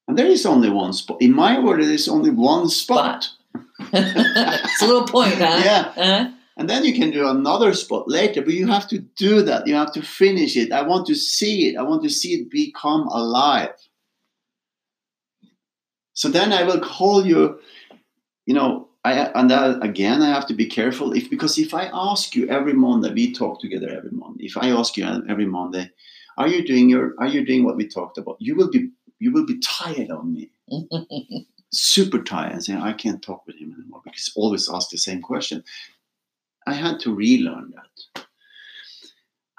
And 0.08 0.18
there 0.18 0.28
is 0.28 0.46
only 0.46 0.70
one 0.70 0.94
spot. 0.94 1.22
In 1.22 1.34
my 1.34 1.60
world, 1.60 1.82
there 1.82 1.92
is 1.92 2.08
only 2.08 2.32
one 2.32 2.70
spot. 2.70 3.30
it's 3.94 4.82
a 4.82 4.88
little 4.88 5.06
point, 5.06 5.36
huh? 5.36 5.62
Yeah. 5.64 5.94
Uh, 5.96 6.32
And 6.58 6.70
then 6.70 6.84
you 6.84 6.94
can 6.94 7.12
do 7.12 7.28
another 7.28 7.74
spot 7.74 8.08
later, 8.08 8.42
but 8.42 8.54
you 8.54 8.68
have 8.68 8.88
to 8.90 9.00
do 9.00 9.42
that. 9.42 9.68
You 9.68 9.76
have 9.76 9.94
to 9.94 10.02
finish 10.02 10.56
it. 10.58 10.72
I 10.72 10.84
want 10.84 11.08
to 11.08 11.16
see 11.16 11.70
it. 11.70 11.78
I 11.78 11.82
want 11.82 12.04
to 12.04 12.10
see 12.10 12.34
it 12.34 12.52
become 12.52 13.08
alive. 13.08 13.74
So 16.14 16.30
then 16.30 16.52
I 16.54 16.64
will 16.64 16.80
call 16.80 17.26
you, 17.26 17.60
you 18.46 18.54
know, 18.54 18.90
I 19.04 19.14
and 19.34 19.50
that, 19.50 19.84
again 19.84 20.22
I 20.22 20.30
have 20.30 20.48
to 20.48 20.54
be 20.54 20.68
careful 20.68 21.14
if 21.14 21.30
because 21.30 21.58
if 21.58 21.74
I 21.74 21.90
ask 21.94 22.36
you 22.36 22.48
every 22.48 22.74
Monday, 22.74 23.12
we 23.14 23.34
talk 23.34 23.60
together 23.60 23.90
every 23.90 24.12
Monday. 24.12 24.46
If 24.46 24.58
I 24.58 24.70
ask 24.70 24.96
you 24.98 25.06
every 25.28 25.46
Monday, 25.46 25.92
are 26.38 26.48
you 26.48 26.66
doing 26.66 26.90
your 26.90 27.16
are 27.20 27.28
you 27.28 27.46
doing 27.46 27.64
what 27.64 27.78
we 27.78 27.88
talked 27.88 28.18
about? 28.18 28.38
You 28.40 28.56
will 28.56 28.70
be 28.70 28.90
you 29.20 29.32
will 29.32 29.46
be 29.46 29.60
tired 29.60 30.12
of 30.12 30.26
me. 30.26 30.52
super 31.72 32.22
tired 32.22 32.52
and 32.52 32.64
saying 32.64 32.80
I 32.80 32.94
can't 32.94 33.22
talk 33.22 33.48
with 33.48 33.56
him 33.56 33.74
anymore 33.78 34.02
because 34.04 34.32
always 34.36 34.70
ask 34.70 34.90
the 34.90 34.98
same 34.98 35.22
question. 35.22 35.64
I 36.68 36.74
had 36.74 37.00
to 37.02 37.16
relearn 37.16 37.74
that. 37.76 38.26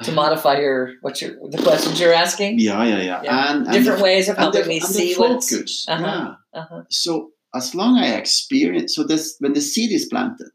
To 0.05 0.13
modify 0.13 0.59
your 0.59 0.95
what 1.01 1.23
your 1.23 1.37
the 1.49 1.59
questions 1.63 2.01
you're 2.01 2.13
asking. 2.13 2.59
Yeah, 2.59 2.83
yeah, 2.85 2.99
yeah. 2.99 3.23
Yeah. 3.23 3.53
And, 3.53 3.67
and 3.67 3.73
Different 3.73 3.99
the, 3.99 4.05
ways 4.05 4.29
of 4.29 4.37
helping 4.37 4.63
the, 4.63 4.69
me 4.69 4.81
see 4.81 5.15
what's. 5.15 5.51
focus. 5.51 5.87
Uh-huh. 5.89 6.35
Yeah. 6.53 6.61
Uh-huh. 6.61 6.83
So 6.91 7.31
as 7.55 7.75
long 7.75 7.99
I 7.99 8.15
experience, 8.15 8.95
so 8.95 9.05
this 9.05 9.37
when 9.41 9.53
the 9.53 9.61
seed 9.61 9.93
is 9.93 10.07
planted 10.07 10.51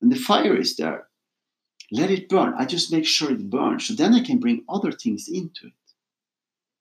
and 0.00 0.12
the 0.12 0.16
fire 0.16 0.56
is 0.56 0.76
there, 0.76 1.08
let 1.90 2.10
it 2.10 2.28
burn. 2.28 2.54
I 2.56 2.64
just 2.64 2.92
make 2.92 3.06
sure 3.06 3.30
it 3.30 3.50
burns. 3.50 3.86
So 3.86 3.94
then 3.94 4.14
I 4.14 4.20
can 4.20 4.38
bring 4.38 4.64
other 4.68 4.92
things 4.92 5.28
into 5.28 5.66
it 5.66 5.72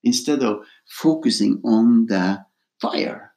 instead 0.03 0.43
of 0.43 0.65
focusing 0.87 1.59
on 1.63 2.07
the 2.07 2.45
fire. 2.79 3.33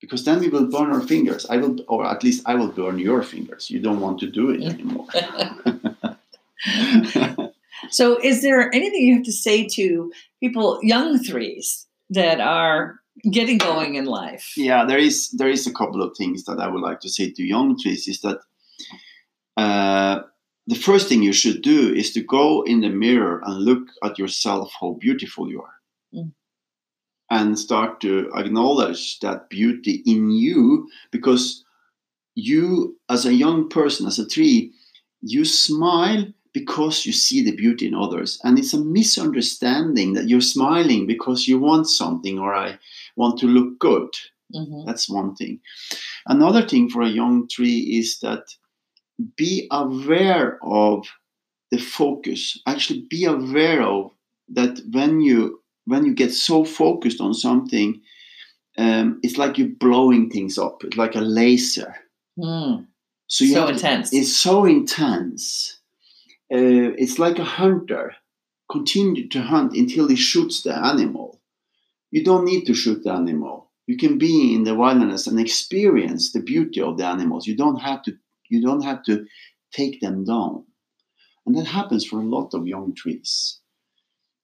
Because 0.00 0.24
then 0.24 0.40
we 0.40 0.48
will 0.48 0.66
burn 0.66 0.92
our 0.92 1.02
fingers. 1.02 1.46
I 1.50 1.58
will, 1.58 1.76
or 1.86 2.06
at 2.06 2.24
least 2.24 2.42
I 2.46 2.54
will 2.54 2.68
burn 2.68 2.98
your 2.98 3.22
fingers. 3.22 3.70
You 3.70 3.80
don't 3.80 4.00
want 4.00 4.18
to 4.20 4.30
do 4.30 4.50
it 4.50 4.62
anymore. 4.62 5.06
So, 7.88 8.18
is 8.22 8.42
there 8.42 8.72
anything 8.74 9.02
you 9.02 9.14
have 9.14 9.24
to 9.24 9.32
say 9.32 9.66
to 9.68 10.12
people, 10.40 10.78
young 10.82 11.18
threes, 11.18 11.86
that 12.10 12.40
are 12.40 13.00
getting 13.30 13.58
going 13.58 13.94
in 13.96 14.04
life? 14.06 14.52
yeah 14.56 14.84
there 14.84 14.98
is 14.98 15.28
there 15.38 15.50
is 15.50 15.66
a 15.66 15.72
couple 15.72 16.02
of 16.02 16.16
things 16.16 16.44
that 16.44 16.58
i 16.60 16.68
would 16.68 16.82
like 16.82 17.00
to 17.00 17.08
say 17.08 17.30
to 17.30 17.42
young 17.42 17.78
trees 17.78 18.08
is 18.08 18.20
that 18.20 18.38
uh, 19.56 20.20
the 20.66 20.74
first 20.74 21.08
thing 21.08 21.22
you 21.22 21.32
should 21.32 21.62
do 21.62 21.92
is 21.94 22.12
to 22.12 22.22
go 22.22 22.62
in 22.62 22.80
the 22.80 22.88
mirror 22.88 23.40
and 23.44 23.64
look 23.64 23.88
at 24.04 24.18
yourself 24.18 24.72
how 24.80 24.96
beautiful 25.00 25.48
you 25.50 25.60
are 25.62 25.74
Mm. 26.14 26.32
and 27.30 27.56
start 27.58 28.00
to 28.00 28.30
acknowledge 28.34 29.20
that 29.20 29.48
beauty 29.48 30.02
in 30.06 30.30
you 30.30 30.88
because 31.12 31.64
you 32.34 32.98
as 33.08 33.26
a 33.26 33.34
young 33.34 33.68
person 33.68 34.06
as 34.06 34.18
a 34.18 34.26
tree 34.26 34.72
you 35.22 35.44
smile 35.44 36.24
because 36.52 37.06
you 37.06 37.12
see 37.12 37.42
the 37.44 37.54
beauty 37.54 37.86
in 37.86 37.94
others 37.94 38.38
and 38.44 38.58
it's 38.58 38.74
a 38.74 38.80
misunderstanding 38.84 40.14
that 40.14 40.28
you're 40.28 40.40
smiling 40.40 41.06
because 41.06 41.46
you 41.48 41.58
want 41.58 41.86
something 41.88 42.38
or 42.38 42.54
i 42.54 42.78
want 43.16 43.38
to 43.38 43.46
look 43.46 43.78
good 43.78 44.10
Mhm. 44.54 44.84
that's 44.84 45.08
one 45.08 45.34
thing. 45.36 45.60
Another 46.26 46.66
thing 46.66 46.90
for 46.90 47.02
a 47.02 47.08
young 47.20 47.46
tree 47.46 47.78
is 48.00 48.18
that 48.18 48.42
be 49.36 49.68
aware 49.70 50.58
of 50.62 51.06
the 51.70 51.78
focus. 51.78 52.58
Actually, 52.66 53.02
be 53.08 53.26
aware 53.26 53.82
of 53.82 54.10
that 54.48 54.80
when 54.90 55.20
you 55.20 55.62
when 55.86 56.04
you 56.04 56.14
get 56.14 56.32
so 56.34 56.64
focused 56.64 57.20
on 57.20 57.32
something, 57.32 58.00
um, 58.76 59.20
it's 59.22 59.38
like 59.38 59.56
you're 59.56 59.68
blowing 59.78 60.30
things 60.30 60.58
up. 60.58 60.82
It's 60.84 60.96
like 60.96 61.14
a 61.14 61.20
laser. 61.20 61.94
Hmm. 62.36 62.84
So 63.28 63.44
you 63.44 63.54
So 63.54 63.66
to- 63.66 63.72
intense. 63.72 64.12
it's 64.12 64.36
so 64.36 64.64
intense. 64.64 65.79
Uh, 66.52 66.98
it's 66.98 67.18
like 67.18 67.38
a 67.38 67.44
hunter 67.44 68.12
continue 68.70 69.28
to 69.28 69.40
hunt 69.40 69.74
until 69.74 70.08
he 70.08 70.16
shoots 70.16 70.62
the 70.62 70.74
animal. 70.74 71.40
You 72.10 72.24
don't 72.24 72.44
need 72.44 72.64
to 72.66 72.74
shoot 72.74 73.04
the 73.04 73.12
animal. 73.12 73.70
You 73.86 73.96
can 73.96 74.18
be 74.18 74.54
in 74.54 74.64
the 74.64 74.74
wilderness 74.74 75.26
and 75.26 75.38
experience 75.38 76.32
the 76.32 76.42
beauty 76.42 76.80
of 76.80 76.96
the 76.96 77.04
animals. 77.04 77.46
You 77.46 77.56
don't 77.56 77.80
have 77.80 78.02
to. 78.04 78.16
You 78.48 78.60
don't 78.62 78.82
have 78.82 79.04
to 79.04 79.26
take 79.72 80.00
them 80.00 80.24
down, 80.24 80.64
and 81.46 81.56
that 81.56 81.66
happens 81.66 82.04
for 82.04 82.20
a 82.20 82.26
lot 82.26 82.52
of 82.52 82.66
young 82.66 82.94
trees, 82.94 83.60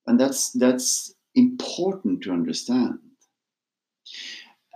and 0.06 0.18
that's 0.18 0.52
that's 0.52 1.12
important 1.34 2.22
to 2.22 2.32
understand. 2.32 2.98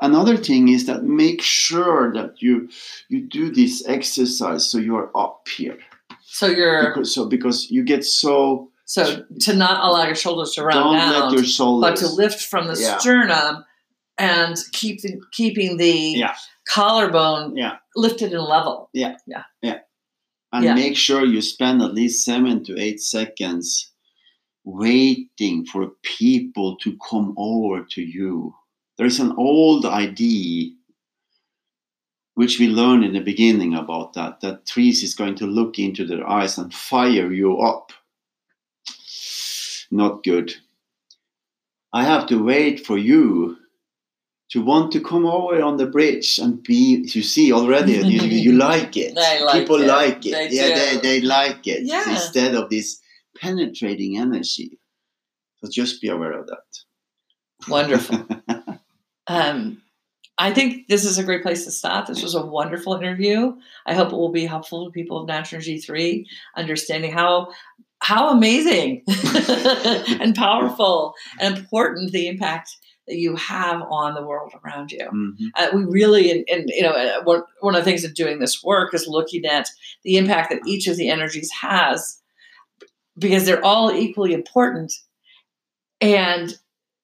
Another 0.01 0.37
thing 0.37 0.69
is 0.69 0.87
that 0.87 1.05
make 1.05 1.43
sure 1.43 2.13
that 2.13 2.43
you 2.43 2.69
you 3.09 3.29
do 3.29 3.53
this 3.53 3.87
exercise 3.87 4.69
so 4.69 4.79
you're 4.79 5.11
up 5.17 5.47
here 5.49 5.79
So 6.33 6.47
you're 6.47 6.91
because 6.95 7.13
so 7.15 7.27
because 7.27 7.71
you 7.71 7.83
get 7.85 8.05
so 8.05 8.71
so 8.87 9.25
to 9.41 9.55
not 9.55 9.85
allow 9.85 10.07
your 10.07 10.15
shoulders 10.15 10.53
to 10.55 10.63
round 10.65 10.85
don't 10.85 10.95
down, 10.95 11.23
let 11.31 11.33
your 11.33 11.45
shoulders 11.45 12.01
but 12.01 12.07
to 12.07 12.15
lift 12.15 12.41
from 12.43 12.67
the 12.69 12.79
Yeah. 12.81 12.99
sternum 12.99 13.65
and 14.17 14.57
keep 14.73 15.01
the, 15.03 15.21
keeping 15.33 15.77
the 15.77 15.91
Yeah. 16.19 16.35
collarbone 16.69 17.57
Yeah. 17.57 17.77
lifted 17.97 18.33
and 18.33 18.45
level. 18.45 18.91
Yeah, 18.93 19.17
Yeah. 19.27 19.45
Yeah. 19.63 19.79
And 20.53 20.75
make 20.75 20.97
sure 20.97 21.25
you 21.25 21.41
spend 21.43 21.83
at 21.83 21.95
least 21.95 22.25
seven 22.25 22.63
to 22.65 22.79
eight 22.79 23.01
seconds 23.01 23.91
waiting 24.65 25.65
for 25.67 25.93
people 26.03 26.77
to 26.83 26.97
come 27.11 27.35
over 27.37 27.85
to 27.91 28.03
you 28.03 28.55
there 28.99 29.07
is 29.07 29.19
an 29.19 29.33
old 29.39 29.87
idea 29.87 30.71
which 32.35 32.59
we 32.59 32.69
learned 32.69 33.05
in 33.05 33.13
the 33.13 33.21
beginning 33.21 33.75
about 33.75 34.15
that 34.15 34.41
that 34.41 34.67
trees 34.67 35.03
is 35.03 35.15
going 35.15 35.35
to 35.37 35.47
look 35.47 35.79
into 35.79 36.07
their 36.07 36.27
eyes 36.29 36.59
and 36.59 36.73
fire 36.73 37.33
you 37.33 37.59
up. 37.61 37.93
Not 39.91 40.23
good. 40.23 40.55
I 41.93 42.05
have 42.05 42.27
to 42.29 42.43
wait 42.43 42.87
for 42.87 42.97
you 42.97 43.57
to 44.51 44.63
want 44.63 44.93
to 44.93 45.01
come 45.01 45.27
over 45.27 45.63
on 45.63 45.77
the 45.77 45.87
bridge 45.87 46.39
and 46.39 46.63
be 46.63 47.05
you 47.13 47.23
see 47.23 47.53
already 47.53 47.93
you, 47.93 48.23
you 48.23 48.53
like 48.71 48.97
it. 48.97 49.15
Like 49.15 49.61
people 49.61 49.83
it. 49.83 49.87
like 49.87 50.27
it. 50.27 50.33
They 50.33 50.49
yeah 50.51 50.75
they, 50.75 50.97
they 50.99 51.21
like 51.21 51.67
it 51.67 51.83
Yeah. 51.85 52.09
instead 52.11 52.55
of 52.55 52.71
this 52.71 53.01
penetrating 53.41 54.19
energy. 54.19 54.79
So 55.59 55.69
just 55.71 56.01
be 56.01 56.09
aware 56.09 56.33
of 56.39 56.47
that. 56.47 57.69
Wonderful. 57.69 58.27
um, 59.27 59.83
I 60.41 60.53
think 60.55 60.89
this 60.89 61.05
is 61.05 61.19
a 61.19 61.23
great 61.23 61.43
place 61.43 61.65
to 61.67 61.71
stop. 61.71 62.07
This 62.07 62.23
was 62.23 62.35
a 62.35 62.45
wonderful 62.45 62.95
interview. 62.95 63.55
I 63.87 63.93
hope 63.95 64.11
it 64.11 64.17
will 64.17 64.33
be 64.33 64.47
helpful 64.47 64.87
to 64.87 64.91
people 64.91 65.19
of 65.21 65.29
Natural 65.29 65.59
Energy 65.59 65.79
Three, 65.79 66.27
understanding 66.57 67.13
how 67.13 67.53
how 68.03 68.31
amazing 68.31 69.05
and 70.21 70.35
powerful 70.35 71.13
and 71.39 71.59
important 71.59 72.13
the 72.13 72.29
impact 72.29 72.71
that 73.07 73.17
you 73.17 73.37
have 73.37 73.83
on 73.83 74.15
the 74.15 74.23
world 74.27 74.55
around 74.65 74.91
you. 74.93 75.07
Mhm. 75.13 75.35
Uh, 75.57 75.69
we 75.75 75.85
really, 75.85 76.31
and, 76.31 76.49
and 76.49 76.71
you 76.71 76.83
know, 76.83 76.93
uh, 76.93 77.23
one, 77.25 77.43
one 77.61 77.75
of 77.75 77.85
the 77.85 77.91
things 77.91 78.05
of 78.05 78.15
doing 78.15 78.39
this 78.39 78.65
work 78.65 78.95
is 78.95 79.07
looking 79.07 79.45
at 79.45 79.69
the 80.05 80.17
impact 80.17 80.51
that 80.51 80.67
each 80.67 80.87
of 80.87 80.97
the 80.97 81.11
energies 81.11 81.51
has, 81.51 82.19
because 83.19 83.45
they're 83.45 83.65
all 83.65 83.93
equally 83.93 84.33
important, 84.33 84.95
and 86.01 86.57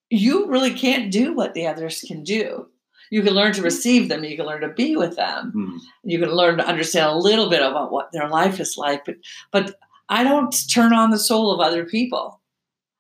you 0.09 0.47
really 0.49 0.72
can't 0.72 1.12
do 1.12 1.34
what 1.34 1.53
the 1.53 1.66
others 1.66 2.01
can 2.01 2.22
do. 2.22 2.68
You 3.11 3.22
can 3.22 3.34
learn 3.34 3.52
to 3.54 3.62
receive 3.62 4.09
them. 4.09 4.24
You 4.24 4.36
can 4.36 4.46
learn 4.46 4.62
to 4.62 4.68
be 4.68 4.96
with 4.96 5.16
them. 5.16 5.52
Mm. 5.54 5.78
You 6.04 6.18
can 6.18 6.30
learn 6.30 6.59
to 6.59 6.66
understand 6.66 7.11
a 7.11 7.16
little 7.16 7.48
bit 7.50 7.62
about 7.62 7.92
what 7.92 8.11
their 8.12 8.28
life 8.28 8.59
is 8.61 8.76
like. 8.76 9.04
But, 9.04 9.16
but 9.52 9.74
I 10.09 10.24
don't 10.24 10.54
turn 10.72 10.92
on 10.92 11.11
the 11.11 11.18
soul 11.18 11.52
of 11.52 11.61
other 11.61 11.84
people. 11.84 12.40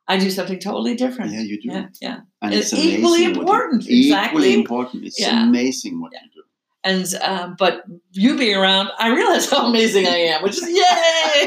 I 0.08 0.18
do 0.18 0.30
something 0.30 0.60
totally 0.60 0.94
different. 0.94 1.32
yeah 1.32 1.40
you 1.40 1.60
do 1.60 1.68
yeah. 1.68 1.86
yeah. 2.00 2.20
and 2.40 2.54
It's 2.54 2.72
it's, 2.72 2.80
equally 2.82 3.22
what 3.26 3.34
you- 3.34 3.40
important, 3.40 3.82
equally 3.88 4.54
important 4.54 5.04
it's 5.04 5.18
Yeah. 5.20 5.42
amazing 5.48 6.00
what 6.00 6.12
Yeah. 6.12 6.20
you 6.24 6.30
do 6.34 6.42
And 6.84 7.14
uh, 7.20 7.48
but 7.58 7.82
you 8.12 8.36
being 8.38 8.56
around, 8.56 8.90
I 9.00 9.08
realize 9.12 9.50
how 9.50 9.66
amazing 9.66 10.06
I 10.06 10.18
am, 10.34 10.42
which 10.44 10.56
is 10.62 10.68
yay! 10.80 11.40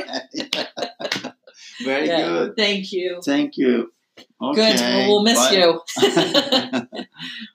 very 1.86 2.08
good 2.08 2.58
Thank 2.58 2.92
you. 2.92 3.22
thank 3.24 3.56
you 3.56 3.94
okay 4.42 4.74
Good. 4.74 4.80
Well, 4.82 5.08
we'll 5.08 5.24
miss 5.24 5.40
bye. 5.40 5.56
you. 5.58 5.68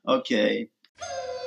okay 0.08 0.68
Woo! 1.06 1.40